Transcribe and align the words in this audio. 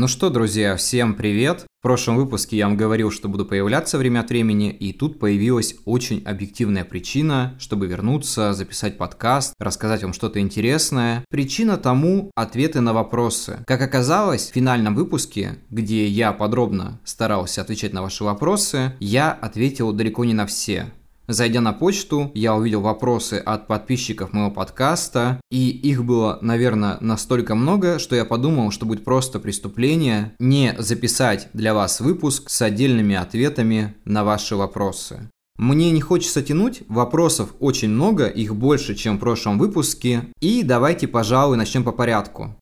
Ну 0.00 0.08
что, 0.08 0.30
друзья, 0.30 0.76
всем 0.76 1.12
привет! 1.12 1.66
В 1.80 1.82
прошлом 1.82 2.16
выпуске 2.16 2.56
я 2.56 2.68
вам 2.68 2.78
говорил, 2.78 3.10
что 3.10 3.28
буду 3.28 3.44
появляться 3.44 3.98
время 3.98 4.20
от 4.20 4.30
времени, 4.30 4.70
и 4.70 4.94
тут 4.94 5.18
появилась 5.18 5.74
очень 5.84 6.22
объективная 6.24 6.84
причина, 6.84 7.54
чтобы 7.58 7.86
вернуться, 7.86 8.54
записать 8.54 8.96
подкаст, 8.96 9.52
рассказать 9.58 10.02
вам 10.02 10.14
что-то 10.14 10.40
интересное. 10.40 11.22
Причина 11.28 11.76
тому– 11.76 12.30
ответы 12.34 12.80
на 12.80 12.94
вопросы. 12.94 13.62
Как 13.66 13.82
оказалось, 13.82 14.48
в 14.48 14.54
финальном 14.54 14.94
выпуске, 14.94 15.58
где 15.68 16.06
я 16.06 16.32
подробно 16.32 16.98
старался 17.04 17.60
отвечать 17.60 17.92
на 17.92 18.00
ваши 18.00 18.24
вопросы, 18.24 18.94
я 19.00 19.30
ответил 19.30 19.92
далеко 19.92 20.24
не 20.24 20.32
на 20.32 20.46
все. 20.46 20.94
Зайдя 21.32 21.60
на 21.60 21.72
почту, 21.72 22.32
я 22.34 22.56
увидел 22.56 22.80
вопросы 22.80 23.34
от 23.34 23.68
подписчиков 23.68 24.32
моего 24.32 24.50
подкаста, 24.50 25.40
и 25.48 25.70
их 25.70 26.04
было, 26.04 26.40
наверное, 26.42 26.98
настолько 27.00 27.54
много, 27.54 28.00
что 28.00 28.16
я 28.16 28.24
подумал, 28.24 28.72
что 28.72 28.84
будет 28.84 29.04
просто 29.04 29.38
преступление 29.38 30.34
не 30.40 30.74
записать 30.78 31.48
для 31.52 31.72
вас 31.72 32.00
выпуск 32.00 32.50
с 32.50 32.60
отдельными 32.62 33.14
ответами 33.14 33.94
на 34.04 34.24
ваши 34.24 34.56
вопросы. 34.56 35.30
Мне 35.56 35.92
не 35.92 36.00
хочется 36.00 36.42
тянуть, 36.42 36.82
вопросов 36.88 37.54
очень 37.60 37.90
много, 37.90 38.26
их 38.26 38.56
больше, 38.56 38.96
чем 38.96 39.16
в 39.16 39.20
прошлом 39.20 39.56
выпуске, 39.60 40.32
и 40.40 40.64
давайте, 40.64 41.06
пожалуй, 41.06 41.56
начнем 41.56 41.84
по 41.84 41.92
порядку. 41.92 42.56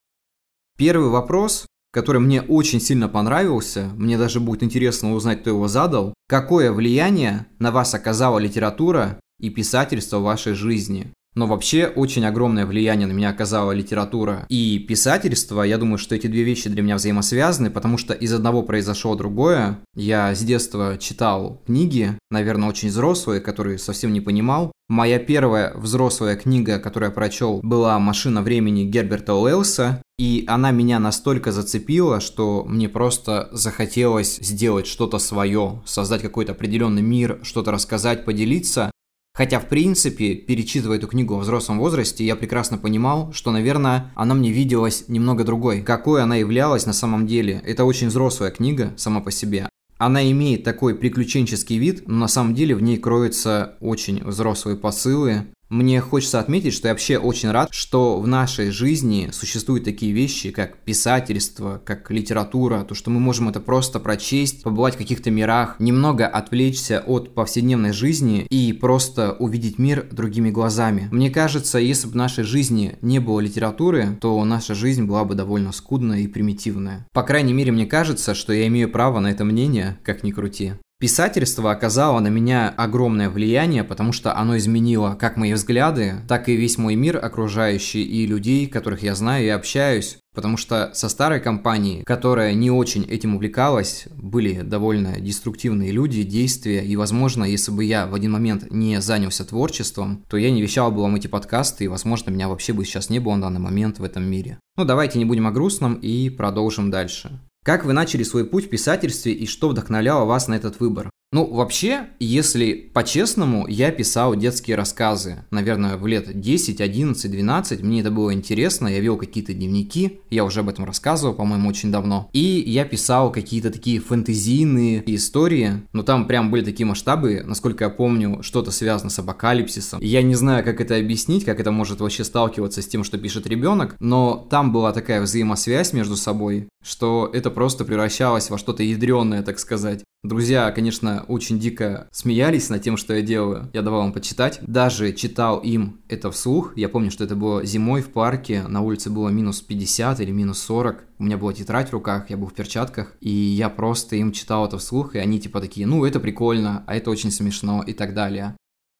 Первый 0.77 1.09
вопрос 1.09 1.65
который 1.93 2.21
мне 2.21 2.43
очень 2.43 2.81
сильно 2.81 3.09
понравился, 3.09 3.91
мне 3.97 4.19
даже 4.19 4.41
будет 4.41 4.63
интересно 4.63 5.15
узнать, 5.15 5.41
кто 5.41 5.51
его 5.51 5.69
задал. 5.69 6.15
Какое 6.29 6.73
влияние 6.73 7.47
на 7.59 7.71
вас 7.71 7.95
оказала 7.95 8.39
литература 8.39 9.19
и 9.41 9.51
писательство 9.51 10.19
в 10.19 10.25
вашей 10.25 10.53
жизни? 10.55 11.13
Но 11.35 11.47
вообще 11.47 11.87
очень 11.87 12.25
огромное 12.25 12.67
влияние 12.67 13.07
на 13.07 13.13
меня 13.13 13.31
оказала 13.31 13.71
литература 13.71 14.45
и 14.49 14.79
писательство. 14.81 15.63
Я 15.63 15.79
думаю, 15.79 15.99
что 15.99 16.17
эти 16.17 16.27
две 16.27 16.43
вещи 16.43 16.69
для 16.69 16.83
меня 16.83 16.97
взаимосвязаны, 16.97 17.71
потому 17.71 17.97
что 17.97 18.13
из 18.13 18.33
одного 18.33 18.63
произошло 18.63 19.15
другое. 19.15 19.79
Я 19.95 20.35
с 20.35 20.41
детства 20.41 20.97
читал 20.99 21.63
книги, 21.65 22.19
наверное, 22.31 22.69
очень 22.69 22.89
взрослые, 22.89 23.41
которые 23.41 23.79
совсем 23.79 24.13
не 24.13 24.21
понимал. 24.21 24.73
Моя 24.91 25.19
первая 25.19 25.75
взрослая 25.75 26.35
книга, 26.35 26.79
которую 26.79 27.11
я 27.11 27.15
прочел, 27.15 27.61
была 27.63 27.99
«Машина 27.99 28.41
времени» 28.41 28.85
Герберта 28.85 29.35
Уэллса. 29.35 30.03
И 30.19 30.45
она 30.49 30.71
меня 30.71 30.99
настолько 30.99 31.53
зацепила, 31.53 32.21
что 32.21 32.65
мне 32.65 32.89
просто 32.89 33.51
захотелось 33.53 34.37
сделать 34.37 34.87
что-то 34.87 35.19
свое, 35.19 35.83
создать 35.85 36.23
какой-то 36.23 36.53
определенный 36.53 37.03
мир, 37.03 37.39
что-то 37.43 37.71
рассказать, 37.71 38.25
поделиться. 38.25 38.91
Хотя, 39.35 39.61
в 39.61 39.69
принципе, 39.69 40.35
перечитывая 40.35 40.97
эту 40.97 41.07
книгу 41.07 41.35
во 41.35 41.43
взрослом 41.43 41.79
возрасте, 41.79 42.25
я 42.25 42.35
прекрасно 42.35 42.79
понимал, 42.79 43.31
что, 43.35 43.53
наверное, 43.53 44.11
она 44.17 44.35
мне 44.35 44.51
виделась 44.51 45.05
немного 45.07 45.45
другой. 45.45 45.83
Какой 45.83 46.23
она 46.23 46.37
являлась 46.37 46.87
на 46.87 46.95
самом 46.95 47.27
деле. 47.27 47.63
Это 47.67 47.85
очень 47.85 48.09
взрослая 48.09 48.51
книга 48.51 48.95
сама 48.97 49.21
по 49.21 49.31
себе. 49.31 49.69
Она 49.99 50.31
имеет 50.31 50.63
такой 50.63 50.95
приключенческий 50.95 51.79
вид, 51.79 52.07
но 52.07 52.15
на 52.15 52.29
самом 52.29 52.55
деле 52.55 52.75
в 52.75 52.83
ней 52.83 52.99
кроются 52.99 53.77
очень 53.81 54.23
взрослые 54.25 54.77
посылы, 54.77 55.49
мне 55.71 56.01
хочется 56.01 56.41
отметить, 56.41 56.73
что 56.73 56.89
я 56.89 56.95
вообще 56.95 57.19
очень 57.19 57.51
рад, 57.51 57.69
что 57.73 58.19
в 58.21 58.27
нашей 58.27 58.71
жизни 58.71 59.31
существуют 59.33 59.85
такие 59.85 60.13
вещи, 60.13 60.51
как 60.51 60.79
писательство, 60.79 61.81
как 61.85 62.11
литература, 62.11 62.85
то, 62.85 62.95
что 62.95 63.11
мы 63.11 63.21
можем 63.21 63.49
это 63.49 63.61
просто 63.61 64.01
прочесть, 64.01 64.63
побывать 64.63 64.95
в 64.95 64.99
каких-то 64.99 65.31
мирах, 65.31 65.77
немного 65.79 66.27
отвлечься 66.27 67.03
от 67.07 67.35
повседневной 67.35 67.93
жизни 67.93 68.47
и 68.49 68.73
просто 68.73 69.33
увидеть 69.33 69.79
мир 69.79 70.09
другими 70.11 70.51
глазами. 70.51 71.09
Мне 71.13 71.31
кажется, 71.31 71.79
если 71.79 72.07
бы 72.07 72.13
в 72.13 72.17
нашей 72.17 72.45
жизни 72.45 72.97
не 73.03 73.19
было 73.19 73.41
литературы, 73.41 74.17
то 74.21 74.43
наша 74.45 74.75
жизнь 74.75 75.05
была 75.05 75.25
бы 75.25 75.35
довольно 75.35 75.73
скудная 75.73 76.21
и 76.21 76.27
примитивная. 76.27 77.07
По 77.13 77.23
крайней 77.23 77.53
мере, 77.53 77.73
мне 77.73 77.87
кажется, 77.87 78.35
что 78.35 78.53
я 78.53 78.67
имею 78.69 78.91
право 78.91 79.21
на 79.21 79.31
это 79.31 79.45
мнение, 79.45 79.99
как 80.03 80.23
ни 80.23 80.31
крути. 80.31 80.73
Писательство 81.01 81.71
оказало 81.71 82.19
на 82.19 82.27
меня 82.27 82.75
огромное 82.77 83.31
влияние, 83.31 83.85
потому 83.85 84.11
что 84.11 84.37
оно 84.37 84.57
изменило 84.57 85.15
как 85.15 85.37
мои 85.37 85.53
взгляды, 85.53 86.17
так 86.27 86.49
и 86.49 86.57
весь 86.57 86.77
мой 86.77 86.97
мир 86.97 87.25
окружающий 87.25 88.03
и 88.03 88.27
людей, 88.27 88.67
которых 88.67 89.05
я 89.05 89.15
знаю 89.15 89.45
и 89.47 89.51
общаюсь. 89.51 90.19
Потому 90.35 90.57
что 90.57 90.91
со 90.95 91.09
старой 91.09 91.39
компанией, 91.39 92.03
которая 92.03 92.53
не 92.55 92.73
очень 92.73 93.05
этим 93.05 93.37
увлекалась, 93.37 94.09
были 94.11 94.63
довольно 94.63 95.21
деструктивные 95.21 95.93
люди, 95.93 96.25
действия, 96.25 96.85
и, 96.85 96.97
возможно, 96.97 97.45
если 97.45 97.71
бы 97.71 97.85
я 97.85 98.09
в 98.09 98.15
один 98.15 98.33
момент 98.33 98.69
не 98.73 99.01
занялся 99.01 99.45
творчеством, 99.45 100.25
то 100.29 100.37
я 100.37 100.51
не 100.51 100.61
вещал 100.61 100.91
бы 100.91 101.03
вам 101.03 101.15
эти 101.15 101.29
подкасты, 101.29 101.85
и, 101.85 101.89
возможно, 101.89 102.31
меня 102.31 102.49
вообще 102.49 102.73
бы 102.73 102.85
сейчас 102.85 103.09
не 103.09 103.21
было 103.21 103.37
на 103.37 103.43
данный 103.43 103.61
момент 103.61 104.01
в 104.01 104.05
этом 104.05 104.25
мире. 104.25 104.59
Ну, 104.77 104.85
давайте 104.85 105.21
не 105.21 105.25
будем 105.25 105.47
о 105.47 105.53
грустном 105.53 105.95
и 105.95 106.29
продолжим 106.29 106.91
дальше. 106.91 107.41
Как 107.69 107.85
вы 107.85 107.93
начали 107.93 108.23
свой 108.23 108.47
путь 108.47 108.65
в 108.65 108.71
писательстве 108.71 109.35
и 109.35 109.45
что 109.45 109.69
вдохновляло 109.69 110.25
вас 110.25 110.49
на 110.49 110.55
этот 110.55 110.81
выбор? 110.81 111.11
Ну, 111.31 111.45
вообще, 111.45 112.07
если 112.21 112.73
по-честному, 112.95 113.67
я 113.67 113.91
писал 113.91 114.35
детские 114.35 114.77
рассказы. 114.77 115.45
Наверное, 115.51 115.99
в 115.99 116.07
лет 116.07 116.41
10, 116.41 116.81
11, 116.81 117.31
12 117.31 117.83
мне 117.83 118.01
это 118.01 118.11
было 118.11 118.33
интересно, 118.33 118.89
я 118.89 119.01
вел 119.01 119.19
какие-то 119.19 119.53
дневники, 119.53 120.21
я 120.31 120.47
уже 120.47 120.61
об 120.61 120.71
этом 120.71 120.87
рассказывал, 120.87 121.35
по-моему, 121.35 121.69
очень 121.69 121.93
давно. 121.93 122.31
И 122.33 122.65
я 122.67 122.87
писал 122.87 123.31
какие-то 123.31 123.71
такие 123.71 124.01
фэнтезийные 124.01 125.03
истории, 125.15 125.83
но 125.93 126.03
там 126.03 126.27
прям 126.27 126.51
были 126.51 126.65
такие 126.65 126.87
масштабы, 126.87 127.43
насколько 127.45 127.85
я 127.85 127.91
помню, 127.91 128.43
что-то 128.43 128.71
связано 128.71 129.11
с 129.11 129.19
апокалипсисом. 129.19 130.01
Я 130.01 130.23
не 130.23 130.35
знаю, 130.35 130.65
как 130.65 130.81
это 130.81 130.97
объяснить, 130.97 131.45
как 131.45 131.61
это 131.61 131.71
может 131.71 132.01
вообще 132.01 132.25
сталкиваться 132.25 132.81
с 132.81 132.89
тем, 132.89 133.05
что 133.05 133.19
пишет 133.19 133.47
ребенок, 133.47 133.97
но 134.01 134.47
там 134.49 134.73
была 134.73 134.95
такая 134.95 135.21
взаимосвязь 135.21 135.93
между 135.93 136.17
собой, 136.17 136.69
что 136.83 137.29
это 137.35 137.51
просто 137.51 137.85
превращалось 137.85 138.49
во 138.49 138.57
что-то 138.57 138.83
ядреное, 138.83 139.43
так 139.43 139.59
сказать. 139.59 140.05
Друзья, 140.25 140.73
конечно, 140.73 141.25
очень 141.29 141.61
дико 141.61 142.09
смеялись 142.11 142.71
над 142.71 142.83
тем, 142.83 142.97
что 142.97 143.15
я 143.15 143.23
делаю. 143.23 143.71
Я 143.73 143.83
давал 143.83 144.05
им 144.05 144.13
почитать. 144.13 144.59
Даже 144.63 145.13
читал 145.13 145.61
им 145.61 146.01
это 146.09 146.33
вслух. 146.33 146.77
Я 146.77 146.89
помню, 146.89 147.13
что 147.13 147.23
это 147.23 147.37
было 147.37 147.65
зимой 147.65 148.03
в 148.03 148.09
парке. 148.09 148.65
На 148.67 148.81
улице 148.81 149.11
было 149.11 149.29
минус 149.29 149.61
50 149.61 150.19
или 150.19 150.33
минус 150.33 150.59
40. 150.59 151.05
У 151.21 151.25
меня 151.25 151.39
была 151.39 151.53
тетрадь 151.53 151.91
в 151.91 151.93
руках, 151.93 152.31
я 152.31 152.37
был 152.37 152.49
в 152.49 152.55
перчатках. 152.55 153.17
И 153.21 153.31
я 153.31 153.69
просто 153.69 154.17
им 154.17 154.33
читал 154.33 154.67
это 154.67 154.79
вслух. 154.79 155.15
И 155.15 155.19
они 155.21 155.39
типа 155.39 155.61
такие, 155.61 155.87
ну 155.87 156.05
это 156.05 156.19
прикольно, 156.19 156.83
а 156.89 156.97
это 156.97 157.11
очень 157.11 157.31
смешно 157.31 157.85
и 157.87 157.93
так 157.93 158.13
далее. 158.13 158.57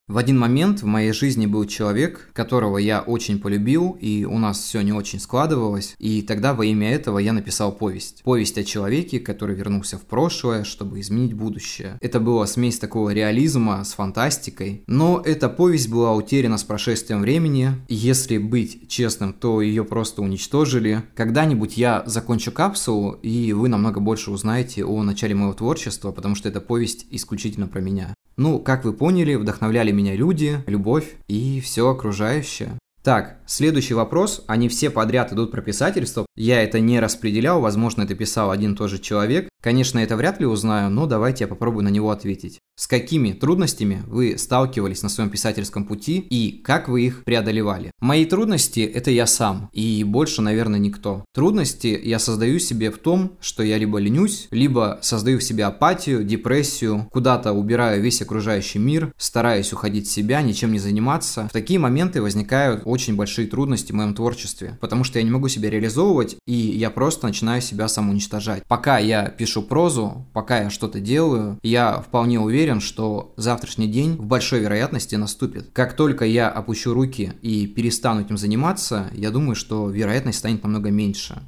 В 0.09 0.17
один 0.17 0.39
момент 0.39 0.81
в 0.81 0.87
моей 0.87 1.13
жизни 1.13 1.45
был 1.45 1.67
человек, 1.67 2.31
которого 2.33 2.79
я 2.79 3.03
очень 3.03 3.39
полюбил, 3.39 3.99
и 4.01 4.25
у 4.25 4.39
нас 4.39 4.59
все 4.59 4.81
не 4.81 4.95
очень 4.95 5.21
складывалось, 5.21 5.95
и 5.99 6.23
тогда 6.23 6.55
во 6.55 6.65
имя 6.65 6.91
этого 6.91 7.19
я 7.19 7.35
написал 7.35 7.73
повесть. 7.73 8.23
Повесть 8.25 8.57
о 8.57 8.65
человеке, 8.65 9.21
который 9.21 9.55
вернулся 9.55 9.99
в 9.99 10.07
прошлое, 10.07 10.65
чтобы 10.65 11.01
изменить 11.01 11.35
будущее. 11.35 11.99
Это 12.01 12.21
была 12.21 12.47
смесь 12.47 12.79
такого 12.79 13.11
реализма 13.11 13.85
с 13.85 13.93
фантастикой, 13.93 14.83
но 14.87 15.21
эта 15.23 15.51
повесть 15.51 15.91
была 15.91 16.15
утеряна 16.15 16.57
с 16.57 16.65
прошествием 16.65 17.21
времени. 17.21 17.73
Если 17.89 18.39
быть 18.39 18.89
честным, 18.89 19.35
то 19.35 19.61
ее 19.61 19.85
просто 19.85 20.23
уничтожили. 20.23 21.03
Когда-нибудь 21.17 21.77
я 21.77 22.03
закончу 22.07 22.51
капсулу, 22.51 23.13
и 23.23 23.53
вы 23.53 23.69
намного 23.69 24.01
больше 24.01 24.31
узнаете 24.31 24.87
о 24.87 25.03
начале 25.03 25.35
моего 25.35 25.53
творчества, 25.53 26.13
потому 26.13 26.35
что 26.35 26.49
эта 26.49 26.63
повесть 26.63 27.07
исключительно 27.11 27.67
про 27.67 27.83
меня. 27.83 28.15
Ну, 28.39 28.61
как 28.61 28.85
вы 28.85 28.93
поняли, 28.93 29.35
вдохновляли 29.35 29.91
меня 29.91 30.15
люди, 30.15 30.63
любовь 30.69 31.17
и 31.27 31.61
все 31.61 31.91
окружающее. 31.91 32.79
Так, 33.03 33.39
следующий 33.47 33.95
вопрос. 33.95 34.45
Они 34.47 34.69
все 34.69 34.91
подряд 34.91 35.33
идут 35.33 35.51
про 35.51 35.63
писательство. 35.63 36.27
Я 36.37 36.63
это 36.63 36.81
не 36.81 37.01
распределял, 37.01 37.61
возможно, 37.61 38.03
это 38.03 38.15
писал 38.15 38.51
один 38.51 38.75
и 38.75 38.77
тот 38.77 38.91
же 38.91 38.99
человек. 38.99 39.49
Конечно, 39.63 39.99
это 39.99 40.17
вряд 40.17 40.39
ли 40.39 40.47
узнаю, 40.47 40.89
но 40.91 41.07
давайте 41.07 41.45
я 41.45 41.49
попробую 41.49 41.85
на 41.85 41.89
него 41.89 42.11
ответить. 42.11 42.61
С 42.77 42.87
какими 42.87 43.33
трудностями 43.33 44.05
вы 44.07 44.39
сталкивались 44.39 45.03
на 45.03 45.09
своем 45.09 45.31
писательском 45.31 45.85
пути 45.85 46.19
и 46.19 46.63
как 46.63 46.89
вы 46.89 47.03
их 47.03 47.25
преодолевали? 47.25 47.91
Мои 48.01 48.25
трудности– 48.25 48.81
это 48.95 49.11
я 49.11 49.27
сам, 49.27 49.69
и 49.73 50.05
больше, 50.05 50.43
наверное, 50.43 50.79
никто. 50.79 51.25
Трудности 51.35 52.01
я 52.01 52.21
создаю 52.21 52.61
себе 52.61 52.93
в 52.93 52.99
том, 52.99 53.37
что 53.41 53.65
я 53.65 53.79
либо 53.79 53.99
ленюсь, 53.99 54.47
либо 54.53 55.01
создаю 55.03 55.41
в 55.41 55.43
себе 55.43 55.65
апатию, 55.65 56.23
депрессию, 56.23 57.09
куда-то 57.11 57.53
убираю 57.53 58.01
весь 58.01 58.23
окружающий 58.23 58.79
мир, 58.79 59.13
стараюсь 59.17 59.73
уходить 59.73 60.07
в 60.07 60.13
себя, 60.13 60.41
ничем 60.43 60.71
не 60.71 60.79
заниматься. 60.79 61.49
В 61.49 61.53
такие 61.53 61.81
моменты 61.81 62.23
возникают 62.23 62.83
очень 62.89 63.17
большие 63.17 63.47
трудности 63.47 63.93
в 63.93 63.95
моем 63.95 64.15
творчестве, 64.15 64.79
потому 64.81 65.05
что 65.05 65.19
я 65.19 65.25
не 65.25 65.31
могу 65.31 65.49
себя 65.49 65.71
реализовывать, 65.71 66.37
и 66.47 66.55
я 66.55 66.91
просто 66.91 67.27
начинаю 67.27 67.61
себя 67.61 67.89
самоуничтожать. 67.89 68.65
Пока 68.67 68.99
я 68.99 69.29
пишу 69.29 69.63
прозу, 69.63 70.27
пока 70.33 70.63
я 70.63 70.71
что-то 70.71 71.01
делаю, 71.01 71.59
я 71.63 72.01
вполне 72.01 72.41
уверен, 72.41 72.81
что 72.81 73.33
завтрашний 73.37 73.89
день 73.89 74.17
в 74.17 74.25
большой 74.25 74.61
вероятности 74.61 75.15
наступит. 75.17 75.71
Как 75.73 75.95
только 75.95 76.25
я 76.25 76.49
опущу 76.49 76.95
руки 76.95 77.33
и 77.43 77.67
перестану 77.67 78.23
этим 78.23 78.39
заниматься, 78.39 79.11
я 79.13 79.31
думаю, 79.31 79.55
что 79.55 79.91
вероятность 79.91 80.39
станет 80.39 80.63
намного 80.63 80.91
меньше. 80.91 81.43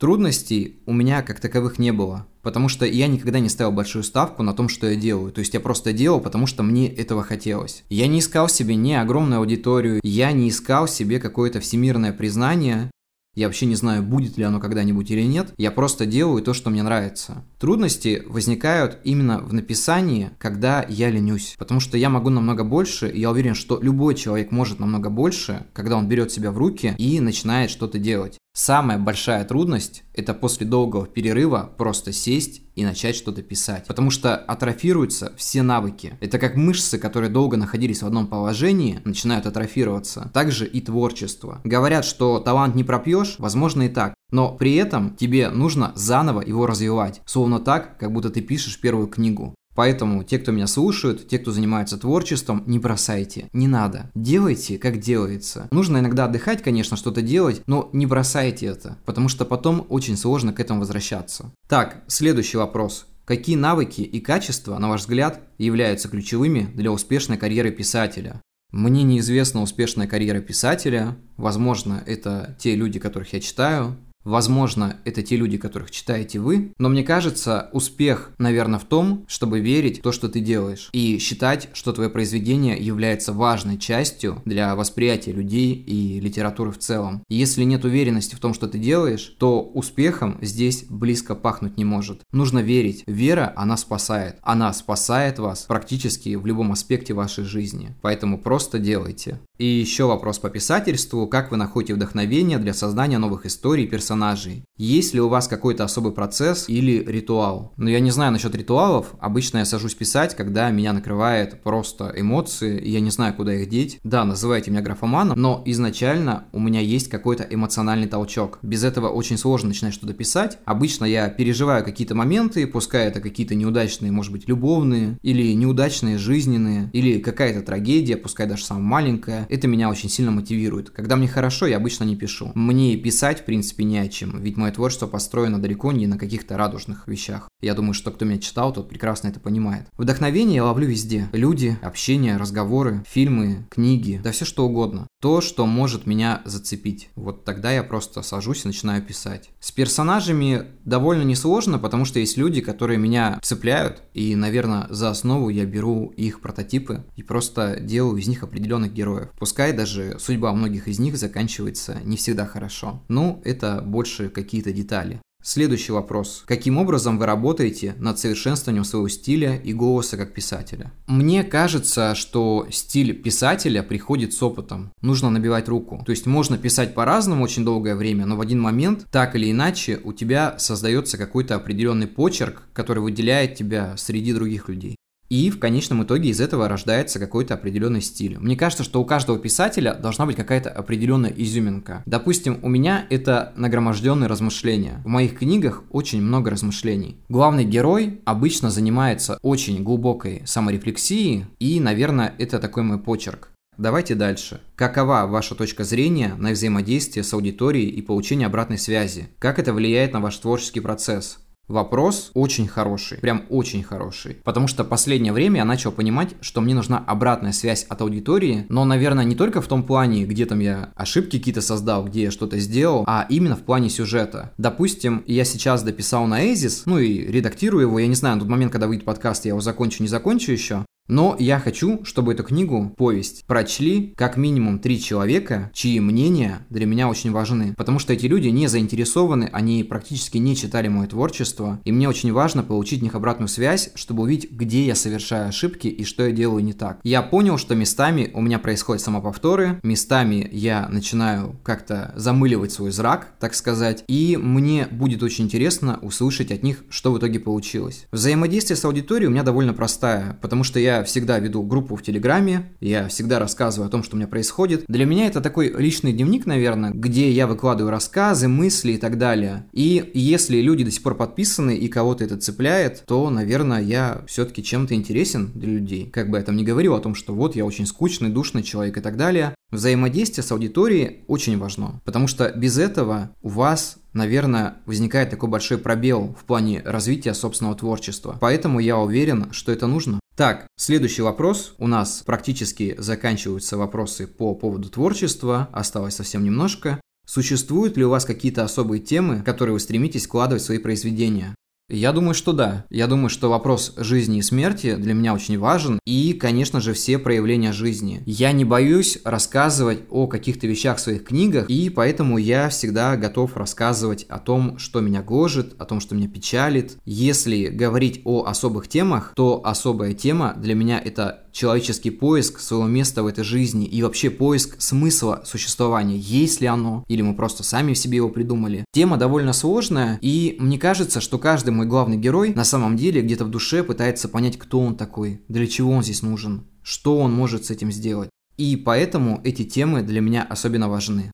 Трудностей 0.00 0.82
у 0.86 0.92
меня 0.92 1.22
как 1.22 1.38
таковых 1.38 1.78
не 1.78 1.92
было, 1.92 2.26
потому 2.42 2.68
что 2.68 2.84
я 2.84 3.06
никогда 3.06 3.38
не 3.38 3.48
ставил 3.48 3.70
большую 3.70 4.02
ставку 4.02 4.42
на 4.42 4.52
том, 4.52 4.68
что 4.68 4.88
я 4.88 4.96
делаю. 4.96 5.30
То 5.30 5.38
есть 5.38 5.54
я 5.54 5.60
просто 5.60 5.92
делал, 5.92 6.20
потому 6.20 6.48
что 6.48 6.64
мне 6.64 6.88
этого 6.88 7.22
хотелось. 7.22 7.84
Я 7.88 8.08
не 8.08 8.18
искал 8.18 8.48
себе 8.48 8.74
ни 8.74 8.92
огромную 8.92 9.38
аудиторию, 9.38 10.00
я 10.02 10.32
не 10.32 10.48
искал 10.48 10.88
себе 10.88 11.20
какое-то 11.20 11.60
всемирное 11.60 12.12
признание, 12.12 12.90
Я 13.36 13.48
вообще 13.48 13.66
не 13.66 13.74
знаю, 13.74 14.04
будет 14.04 14.36
ли 14.36 14.44
оно 14.44 14.60
когда-нибудь 14.60 15.10
или 15.10 15.22
нет. 15.22 15.52
Я 15.56 15.72
просто 15.72 16.06
делаю 16.06 16.40
то, 16.40 16.54
что 16.54 16.70
мне 16.70 16.84
нравится. 16.84 17.44
Трудности 17.58 18.22
возникают 18.26 18.98
именно 19.02 19.40
в 19.40 19.52
написании, 19.52 20.30
когда 20.38 20.86
я 20.88 21.10
ленюсь. 21.10 21.56
Потому 21.58 21.80
что 21.80 21.98
я 21.98 22.10
могу 22.10 22.30
намного 22.30 22.62
больше, 22.62 23.08
и 23.08 23.20
я 23.20 23.32
уверен, 23.32 23.56
что 23.56 23.80
любой 23.82 24.14
человек 24.14 24.52
может 24.52 24.78
намного 24.78 25.10
больше, 25.10 25.66
когда 25.72 25.96
он 25.96 26.06
берет 26.06 26.30
себя 26.30 26.52
в 26.52 26.58
руки 26.58 26.94
и 26.96 27.18
начинает 27.18 27.70
что-то 27.70 27.98
делать. 27.98 28.38
Самая 28.56 28.98
большая 28.98 29.44
трудность– 29.44 30.04
это 30.14 30.32
после 30.32 30.64
долгого 30.64 31.08
перерыва 31.08 31.74
просто 31.76 32.12
сесть 32.12 32.62
и 32.76 32.84
начать 32.84 33.16
что-то 33.16 33.42
писать. 33.42 33.88
Потому 33.88 34.12
что 34.12 34.36
атрофируются 34.36 35.32
все 35.36 35.62
навыки. 35.62 36.16
Это 36.20 36.38
как 36.38 36.54
мышцы, 36.54 36.96
которые 36.98 37.30
долго 37.30 37.56
находились 37.56 38.02
в 38.02 38.06
одном 38.06 38.28
положении, 38.28 39.00
начинают 39.04 39.46
атрофироваться. 39.46 40.30
Также 40.32 40.68
и 40.68 40.80
творчество. 40.80 41.60
Говорят, 41.64 42.04
что 42.04 42.38
талант 42.38 42.76
не 42.76 42.84
пропьешь, 42.84 43.34
возможно 43.38 43.82
и 43.82 43.88
так. 43.88 44.14
Но 44.30 44.52
при 44.52 44.76
этом 44.76 45.16
тебе 45.16 45.50
нужно 45.50 45.90
заново 45.96 46.40
его 46.40 46.66
развивать. 46.66 47.22
Словно 47.26 47.58
так, 47.58 47.98
как 47.98 48.12
будто 48.12 48.30
ты 48.30 48.40
пишешь 48.40 48.80
первую 48.80 49.08
книгу. 49.08 49.56
Поэтому 49.74 50.22
те, 50.22 50.38
кто 50.38 50.52
меня 50.52 50.66
слушают, 50.66 51.28
те, 51.28 51.38
кто 51.38 51.52
занимается 51.52 51.98
творчеством, 51.98 52.62
не 52.66 52.78
бросайте, 52.78 53.48
не 53.52 53.68
надо. 53.68 54.10
Делайте, 54.14 54.78
как 54.78 54.98
делается. 54.98 55.68
Нужно 55.70 55.98
иногда 55.98 56.26
отдыхать, 56.26 56.62
конечно, 56.62 56.96
что-то 56.96 57.22
делать, 57.22 57.62
но 57.66 57.90
не 57.92 58.06
бросайте 58.06 58.66
это, 58.66 58.98
потому 59.04 59.28
что 59.28 59.44
потом 59.44 59.86
очень 59.88 60.16
сложно 60.16 60.52
к 60.52 60.60
этому 60.60 60.80
возвращаться. 60.80 61.52
Так, 61.68 62.04
следующий 62.06 62.56
вопрос. 62.56 63.06
Какие 63.24 63.56
навыки 63.56 64.02
и 64.02 64.20
качества, 64.20 64.78
на 64.78 64.88
ваш 64.88 65.02
взгляд, 65.02 65.40
являются 65.56 66.08
ключевыми 66.08 66.70
для 66.74 66.92
успешной 66.92 67.38
карьеры 67.38 67.70
писателя? 67.70 68.40
Мне 68.70 69.02
неизвестна 69.02 69.62
успешная 69.62 70.06
карьера 70.06 70.40
писателя. 70.40 71.16
Возможно, 71.36 72.02
это 72.06 72.56
те 72.58 72.74
люди, 72.74 72.98
которых 72.98 73.32
я 73.32 73.40
читаю. 73.40 73.96
Возможно, 74.24 74.96
это 75.04 75.22
те 75.22 75.36
люди, 75.36 75.58
которых 75.58 75.90
читаете 75.90 76.38
вы, 76.38 76.72
но 76.78 76.88
мне 76.88 77.04
кажется, 77.04 77.68
успех, 77.72 78.30
наверное, 78.38 78.78
в 78.78 78.84
том, 78.84 79.24
чтобы 79.28 79.60
верить 79.60 79.98
в 79.98 80.02
то, 80.02 80.12
что 80.12 80.28
ты 80.28 80.40
делаешь, 80.40 80.88
и 80.92 81.18
считать, 81.18 81.68
что 81.74 81.92
твое 81.92 82.10
произведение 82.10 82.76
является 82.78 83.32
важной 83.32 83.78
частью 83.78 84.42
для 84.44 84.74
восприятия 84.74 85.32
людей 85.32 85.72
и 85.74 86.20
литературы 86.20 86.70
в 86.70 86.78
целом. 86.78 87.22
Если 87.28 87.64
нет 87.64 87.84
уверенности 87.84 88.34
в 88.34 88.40
том, 88.40 88.54
что 88.54 88.66
ты 88.66 88.78
делаешь, 88.78 89.34
то 89.38 89.62
успехом 89.62 90.38
здесь 90.40 90.84
близко 90.88 91.34
пахнуть 91.34 91.76
не 91.76 91.84
может. 91.84 92.22
Нужно 92.32 92.60
верить. 92.60 93.04
Вера, 93.06 93.52
она 93.56 93.76
спасает. 93.76 94.38
Она 94.42 94.72
спасает 94.72 95.38
вас 95.38 95.64
практически 95.64 96.34
в 96.34 96.46
любом 96.46 96.72
аспекте 96.72 97.14
вашей 97.14 97.44
жизни. 97.44 97.94
Поэтому 98.00 98.38
просто 98.38 98.78
делайте. 98.78 99.40
И 99.56 99.64
еще 99.66 100.06
вопрос 100.06 100.40
по 100.40 100.50
писательству. 100.50 101.28
Как 101.28 101.52
вы 101.52 101.56
находите 101.56 101.94
вдохновение 101.94 102.58
для 102.58 102.74
создания 102.74 103.18
новых 103.18 103.46
историй 103.46 103.84
и 103.84 103.88
персонажей? 103.88 104.64
Есть 104.76 105.14
ли 105.14 105.20
у 105.20 105.28
вас 105.28 105.46
какой-то 105.46 105.84
особый 105.84 106.12
процесс 106.12 106.68
или 106.68 107.04
ритуал? 107.04 107.72
Но 107.76 107.84
ну, 107.84 107.90
я 107.90 108.00
не 108.00 108.10
знаю 108.10 108.32
насчет 108.32 108.52
ритуалов. 108.56 109.14
Обычно 109.20 109.58
я 109.58 109.64
сажусь 109.64 109.94
писать, 109.94 110.34
когда 110.34 110.68
меня 110.70 110.92
накрывает 110.92 111.62
просто 111.62 112.12
эмоции, 112.16 112.80
и 112.80 112.90
я 112.90 112.98
не 112.98 113.10
знаю, 113.10 113.34
куда 113.34 113.54
их 113.54 113.68
деть. 113.68 114.00
Да, 114.02 114.24
называйте 114.24 114.72
меня 114.72 114.82
графоманом, 114.82 115.40
но 115.40 115.62
изначально 115.66 116.46
у 116.50 116.58
меня 116.58 116.80
есть 116.80 117.08
какой-то 117.08 117.46
эмоциональный 117.48 118.08
толчок. 118.08 118.58
Без 118.62 118.82
этого 118.82 119.08
очень 119.08 119.38
сложно 119.38 119.68
начинать 119.68 119.94
что-то 119.94 120.14
писать. 120.14 120.58
Обычно 120.64 121.04
я 121.04 121.28
переживаю 121.28 121.84
какие-то 121.84 122.16
моменты, 122.16 122.66
пускай 122.66 123.06
это 123.06 123.20
какие-то 123.20 123.54
неудачные, 123.54 124.10
может 124.10 124.32
быть, 124.32 124.48
любовные, 124.48 125.16
или 125.22 125.52
неудачные 125.52 126.18
жизненные, 126.18 126.90
или 126.92 127.20
какая-то 127.20 127.62
трагедия, 127.62 128.16
пускай 128.16 128.48
даже 128.48 128.64
самая 128.64 128.84
маленькая, 128.84 129.43
это 129.48 129.68
меня 129.68 129.90
очень 129.90 130.08
сильно 130.08 130.30
мотивирует. 130.30 130.90
Когда 130.90 131.16
мне 131.16 131.28
хорошо, 131.28 131.66
я 131.66 131.76
обычно 131.76 132.04
не 132.04 132.16
пишу. 132.16 132.52
Мне 132.54 132.96
писать, 132.96 133.40
в 133.40 133.44
принципе, 133.44 133.84
не 133.84 133.98
о 133.98 134.08
чем, 134.08 134.42
ведь 134.42 134.56
мое 134.56 134.72
творчество 134.72 135.06
построено 135.06 135.60
далеко 135.60 135.92
не 135.92 136.06
на 136.06 136.18
каких-то 136.18 136.56
радужных 136.56 137.08
вещах. 137.08 137.48
Я 137.60 137.74
думаю, 137.74 137.94
что 137.94 138.10
кто 138.10 138.24
меня 138.24 138.38
читал, 138.38 138.72
тот 138.72 138.88
прекрасно 138.88 139.28
это 139.28 139.40
понимает. 139.40 139.86
Вдохновение 139.96 140.56
я 140.56 140.64
ловлю 140.64 140.86
везде. 140.86 141.28
Люди, 141.32 141.78
общение, 141.82 142.36
разговоры, 142.36 143.02
фильмы, 143.08 143.66
книги, 143.70 144.20
да 144.22 144.32
все 144.32 144.44
что 144.44 144.66
угодно. 144.66 145.06
То, 145.20 145.40
что 145.40 145.66
может 145.66 146.06
меня 146.06 146.42
зацепить. 146.44 147.08
Вот 147.14 147.44
тогда 147.44 147.72
я 147.72 147.82
просто 147.82 148.22
сажусь 148.22 148.64
и 148.64 148.68
начинаю 148.68 149.02
писать. 149.02 149.50
С 149.60 149.72
персонажами 149.72 150.66
довольно 150.84 151.22
несложно, 151.22 151.78
потому 151.78 152.04
что 152.04 152.18
есть 152.18 152.36
люди, 152.36 152.60
которые 152.60 152.98
меня 152.98 153.38
цепляют, 153.42 154.02
и, 154.12 154.36
наверное, 154.36 154.86
за 154.90 155.10
основу 155.10 155.48
я 155.48 155.64
беру 155.64 156.08
их 156.16 156.40
прототипы 156.40 157.04
и 157.16 157.22
просто 157.22 157.80
делаю 157.80 158.18
из 158.18 158.28
них 158.28 158.42
определенных 158.42 158.92
героев. 158.92 159.30
Пускай 159.38 159.72
даже 159.72 160.16
судьба 160.18 160.52
многих 160.52 160.88
из 160.88 160.98
них 160.98 161.16
заканчивается 161.16 161.98
не 162.04 162.16
всегда 162.16 162.46
хорошо. 162.46 163.02
Ну, 163.08 163.40
это 163.44 163.82
больше 163.82 164.28
какие-то 164.28 164.72
детали. 164.72 165.20
Следующий 165.46 165.92
вопрос. 165.92 166.42
Каким 166.46 166.78
образом 166.78 167.18
вы 167.18 167.26
работаете 167.26 167.94
над 167.98 168.18
совершенствованием 168.18 168.82
своего 168.82 169.08
стиля 169.08 169.56
и 169.56 169.74
голоса 169.74 170.16
как 170.16 170.32
писателя? 170.32 170.90
Мне 171.06 171.44
кажется, 171.44 172.14
что 172.14 172.66
стиль 172.70 173.12
писателя 173.12 173.82
приходит 173.82 174.32
с 174.32 174.42
опытом. 174.42 174.90
Нужно 175.02 175.28
набивать 175.28 175.68
руку. 175.68 176.02
То 176.06 176.12
есть 176.12 176.24
можно 176.24 176.56
писать 176.56 176.94
по-разному 176.94 177.44
очень 177.44 177.62
долгое 177.62 177.94
время, 177.94 178.24
но 178.24 178.36
в 178.36 178.40
один 178.40 178.58
момент, 178.58 179.04
так 179.10 179.36
или 179.36 179.50
иначе, 179.50 180.00
у 180.02 180.14
тебя 180.14 180.54
создается 180.58 181.18
какой-то 181.18 181.56
определенный 181.56 182.06
почерк, 182.06 182.62
который 182.72 183.02
выделяет 183.02 183.54
тебя 183.54 183.98
среди 183.98 184.32
других 184.32 184.70
людей. 184.70 184.96
И 185.34 185.50
в 185.50 185.58
конечном 185.58 186.04
итоге 186.04 186.28
из 186.28 186.40
этого 186.40 186.68
рождается 186.68 187.18
какой-то 187.18 187.54
определенный 187.54 188.02
стиль. 188.02 188.38
Мне 188.38 188.56
кажется, 188.56 188.84
что 188.84 189.00
у 189.00 189.04
каждого 189.04 189.36
писателя 189.36 189.92
должна 189.94 190.26
быть 190.26 190.36
какая-то 190.36 190.70
определенная 190.70 191.34
изюминка. 191.36 192.04
Допустим, 192.06 192.60
у 192.62 192.68
меня 192.68 193.04
это 193.10 193.52
нагроможденные 193.56 194.28
размышления. 194.28 195.02
В 195.04 195.08
моих 195.08 195.36
книгах 195.36 195.82
очень 195.90 196.22
много 196.22 196.52
размышлений. 196.52 197.18
Главный 197.28 197.64
герой 197.64 198.20
обычно 198.24 198.70
занимается 198.70 199.36
очень 199.42 199.82
глубокой 199.82 200.42
саморефлексией, 200.46 201.46
и, 201.58 201.80
наверное, 201.80 202.32
это 202.38 202.60
такой 202.60 202.84
мой 202.84 203.00
почерк. 203.00 203.48
Давайте 203.76 204.14
дальше. 204.14 204.60
Какова 204.76 205.26
ваша 205.26 205.56
точка 205.56 205.82
зрения 205.82 206.36
на 206.38 206.50
взаимодействие 206.50 207.24
с 207.24 207.34
аудиторией 207.34 207.88
и 207.88 208.02
получение 208.02 208.46
обратной 208.46 208.78
связи? 208.78 209.30
Как 209.40 209.58
это 209.58 209.72
влияет 209.72 210.12
на 210.12 210.20
ваш 210.20 210.36
творческий 210.36 210.78
процесс? 210.78 211.40
Вопрос 211.68 212.30
очень 212.34 212.68
хороший, 212.68 213.18
прям 213.18 213.44
очень 213.48 213.82
хороший. 213.82 214.36
Потому 214.44 214.68
что 214.68 214.84
последнее 214.84 215.32
время 215.32 215.58
я 215.58 215.64
начал 215.64 215.92
понимать, 215.92 216.34
что 216.40 216.60
мне 216.60 216.74
нужна 216.74 216.98
обратная 216.98 217.52
связь 217.52 217.84
от 217.84 218.02
аудитории, 218.02 218.66
но, 218.68 218.84
наверное, 218.84 219.24
не 219.24 219.34
только 219.34 219.62
в 219.62 219.66
том 219.66 219.82
плане, 219.82 220.24
где 220.26 220.44
там 220.44 220.60
я 220.60 220.92
ошибки 220.94 221.38
какие-то 221.38 221.62
создал, 221.62 222.04
где 222.04 222.24
я 222.24 222.30
что-то 222.30 222.58
сделал, 222.58 223.04
а 223.06 223.26
именно 223.28 223.56
в 223.56 223.62
плане 223.62 223.88
сюжета. 223.88 224.52
Допустим, 224.58 225.24
я 225.26 225.44
сейчас 225.44 225.82
дописал 225.82 226.26
на 226.26 226.52
Эзис, 226.52 226.82
ну 226.84 226.98
и 226.98 227.18
редактирую 227.18 227.82
его, 227.82 227.98
я 227.98 228.08
не 228.08 228.14
знаю, 228.14 228.36
на 228.36 228.40
тот 228.42 228.50
момент, 228.50 228.70
когда 228.70 228.86
выйдет 228.86 229.06
подкаст, 229.06 229.46
я 229.46 229.50
его 229.50 229.60
закончу, 229.60 230.02
не 230.02 230.08
закончу 230.08 230.52
еще, 230.52 230.84
но 231.08 231.36
я 231.38 231.58
хочу, 231.58 232.04
чтобы 232.04 232.32
эту 232.32 232.44
книгу, 232.44 232.94
повесть, 232.96 233.44
прочли 233.46 234.14
как 234.16 234.36
минимум 234.36 234.78
три 234.78 235.00
человека, 235.00 235.70
чьи 235.74 236.00
мнения 236.00 236.66
для 236.70 236.86
меня 236.86 237.08
очень 237.08 237.30
важны. 237.30 237.74
Потому 237.76 237.98
что 237.98 238.12
эти 238.12 238.26
люди 238.26 238.48
не 238.48 238.68
заинтересованы, 238.68 239.50
они 239.52 239.84
практически 239.84 240.38
не 240.38 240.56
читали 240.56 240.88
мое 240.88 241.06
творчество, 241.06 241.80
и 241.84 241.92
мне 241.92 242.08
очень 242.08 242.32
важно 242.32 242.62
получить 242.62 243.02
них 243.02 243.14
обратную 243.14 243.48
связь, 243.48 243.90
чтобы 243.94 244.22
увидеть, 244.22 244.50
где 244.50 244.86
я 244.86 244.94
совершаю 244.94 245.48
ошибки 245.48 245.88
и 245.88 246.04
что 246.04 246.26
я 246.26 246.32
делаю 246.32 246.64
не 246.64 246.72
так. 246.72 247.00
Я 247.04 247.22
понял, 247.22 247.58
что 247.58 247.74
местами 247.74 248.30
у 248.32 248.40
меня 248.40 248.58
происходят 248.58 249.02
самоповторы, 249.02 249.80
местами 249.82 250.48
я 250.52 250.88
начинаю 250.88 251.56
как-то 251.62 252.12
замыливать 252.16 252.72
свой 252.72 252.90
зрак, 252.90 253.34
так 253.38 253.54
сказать, 253.54 254.04
и 254.08 254.38
мне 254.40 254.88
будет 254.90 255.22
очень 255.22 255.44
интересно 255.44 255.98
услышать 256.00 256.50
от 256.50 256.62
них, 256.62 256.84
что 256.88 257.12
в 257.12 257.18
итоге 257.18 257.40
получилось. 257.40 258.06
Взаимодействие 258.10 258.76
с 258.76 258.84
аудиторией 258.84 259.28
у 259.28 259.30
меня 259.30 259.42
довольно 259.42 259.74
простая, 259.74 260.38
потому 260.40 260.64
что 260.64 260.78
я 260.78 260.93
всегда 261.02 261.38
веду 261.38 261.62
группу 261.62 261.96
в 261.96 262.02
Телеграме, 262.02 262.72
я 262.80 263.08
всегда 263.08 263.38
рассказываю 263.38 263.88
о 263.88 263.90
том, 263.90 264.02
что 264.02 264.14
у 264.14 264.18
меня 264.18 264.28
происходит. 264.28 264.84
Для 264.88 265.06
меня 265.06 265.26
это 265.26 265.40
такой 265.40 265.74
личный 265.76 266.12
дневник, 266.12 266.46
наверное, 266.46 266.92
где 266.92 267.30
я 267.30 267.46
выкладываю 267.46 267.90
рассказы, 267.90 268.48
мысли 268.48 268.92
и 268.92 268.98
так 268.98 269.18
далее. 269.18 269.66
И 269.72 270.10
если 270.14 270.60
люди 270.60 270.84
до 270.84 270.90
сих 270.90 271.02
пор 271.02 271.16
подписаны 271.16 271.76
и 271.76 271.88
кого-то 271.88 272.24
это 272.24 272.36
цепляет, 272.36 273.04
то, 273.06 273.28
наверное, 273.30 273.82
я 273.82 274.22
все-таки 274.26 274.62
чем-то 274.62 274.94
интересен 274.94 275.50
для 275.54 275.72
людей. 275.72 276.10
Как 276.10 276.30
бы 276.30 276.38
я 276.38 276.44
там 276.44 276.56
не 276.56 276.64
говорил 276.64 276.94
о 276.94 277.00
том, 277.00 277.14
что 277.14 277.34
вот 277.34 277.56
я 277.56 277.64
очень 277.64 277.86
скучный, 277.86 278.30
душный 278.30 278.62
человек 278.62 278.98
и 278.98 279.00
так 279.00 279.16
далее. 279.16 279.54
Взаимодействие 279.70 280.44
с 280.44 280.52
аудиторией 280.52 281.24
очень 281.26 281.58
важно, 281.58 282.00
потому 282.04 282.28
что 282.28 282.52
без 282.52 282.78
этого 282.78 283.30
у 283.42 283.48
вас 283.48 283.96
наверное, 284.14 284.76
возникает 284.86 285.30
такой 285.30 285.50
большой 285.50 285.76
пробел 285.76 286.34
в 286.40 286.44
плане 286.44 286.80
развития 286.84 287.34
собственного 287.34 287.76
творчества. 287.76 288.38
Поэтому 288.40 288.78
я 288.78 288.96
уверен, 288.96 289.52
что 289.52 289.72
это 289.72 289.86
нужно. 289.86 290.20
Так, 290.36 290.66
следующий 290.76 291.22
вопрос. 291.22 291.74
У 291.78 291.86
нас 291.86 292.22
практически 292.26 292.96
заканчиваются 292.98 293.76
вопросы 293.76 294.26
по 294.26 294.56
поводу 294.56 294.90
творчества. 294.90 295.68
Осталось 295.72 296.16
совсем 296.16 296.42
немножко. 296.42 297.00
Существуют 297.24 297.96
ли 297.96 298.04
у 298.04 298.10
вас 298.10 298.24
какие-то 298.24 298.64
особые 298.64 299.00
темы, 299.00 299.42
которые 299.42 299.74
вы 299.74 299.80
стремитесь 299.80 300.26
вкладывать 300.26 300.62
в 300.62 300.66
свои 300.66 300.78
произведения? 300.78 301.54
Я 301.90 302.12
думаю, 302.12 302.32
что 302.32 302.54
да. 302.54 302.86
Я 302.88 303.06
думаю, 303.06 303.28
что 303.28 303.50
вопрос 303.50 303.92
жизни 303.98 304.38
и 304.38 304.42
смерти 304.42 304.94
для 304.94 305.12
меня 305.12 305.34
очень 305.34 305.58
важен. 305.58 305.98
И, 306.06 306.32
конечно 306.32 306.80
же, 306.80 306.94
все 306.94 307.18
проявления 307.18 307.72
жизни. 307.72 308.22
Я 308.24 308.52
не 308.52 308.64
боюсь 308.64 309.18
рассказывать 309.22 310.00
о 310.08 310.26
каких-то 310.26 310.66
вещах 310.66 310.96
в 310.96 311.00
своих 311.00 311.24
книгах, 311.24 311.68
и 311.68 311.90
поэтому 311.90 312.38
я 312.38 312.70
всегда 312.70 313.16
готов 313.16 313.58
рассказывать 313.58 314.24
о 314.30 314.38
том, 314.38 314.78
что 314.78 315.00
меня 315.00 315.22
гложет, 315.22 315.74
о 315.78 315.84
том, 315.84 316.00
что 316.00 316.14
меня 316.14 316.28
печалит. 316.28 316.96
Если 317.04 317.66
говорить 317.66 318.22
о 318.24 318.44
особых 318.46 318.88
темах, 318.88 319.34
то 319.36 319.60
особая 319.62 320.14
тема 320.14 320.54
для 320.56 320.74
меня 320.74 320.98
это 321.04 321.44
человеческий 321.54 322.10
поиск 322.10 322.58
своего 322.58 322.86
места 322.86 323.22
в 323.22 323.26
этой 323.26 323.44
жизни 323.44 323.86
и 323.86 324.02
вообще 324.02 324.28
поиск 324.28 324.80
смысла 324.80 325.42
существования, 325.46 326.16
есть 326.16 326.60
ли 326.60 326.66
оно, 326.66 327.04
или 327.08 327.22
мы 327.22 327.34
просто 327.34 327.62
сами 327.62 327.94
в 327.94 327.98
себе 327.98 328.16
его 328.16 328.28
придумали. 328.28 328.84
Тема 328.92 329.16
довольно 329.16 329.52
сложная, 329.52 330.18
и 330.20 330.56
мне 330.58 330.78
кажется, 330.78 331.20
что 331.20 331.38
каждый 331.38 331.70
мой 331.74 331.86
главный 331.86 332.16
герой 332.16 332.54
на 332.54 332.64
самом 332.64 332.96
деле 332.96 333.20
где-то 333.20 333.44
в 333.44 333.50
душе 333.50 333.82
пытается 333.82 334.28
понять, 334.28 334.58
кто 334.58 334.80
он 334.80 334.96
такой, 334.96 335.42
для 335.48 335.66
чего 335.66 335.92
он 335.92 336.02
здесь 336.02 336.22
нужен, 336.22 336.66
что 336.82 337.18
он 337.18 337.32
может 337.32 337.66
с 337.66 337.70
этим 337.70 337.92
сделать. 337.92 338.30
И 338.56 338.76
поэтому 338.76 339.40
эти 339.44 339.64
темы 339.64 340.02
для 340.02 340.20
меня 340.20 340.46
особенно 340.48 340.88
важны. 340.88 341.32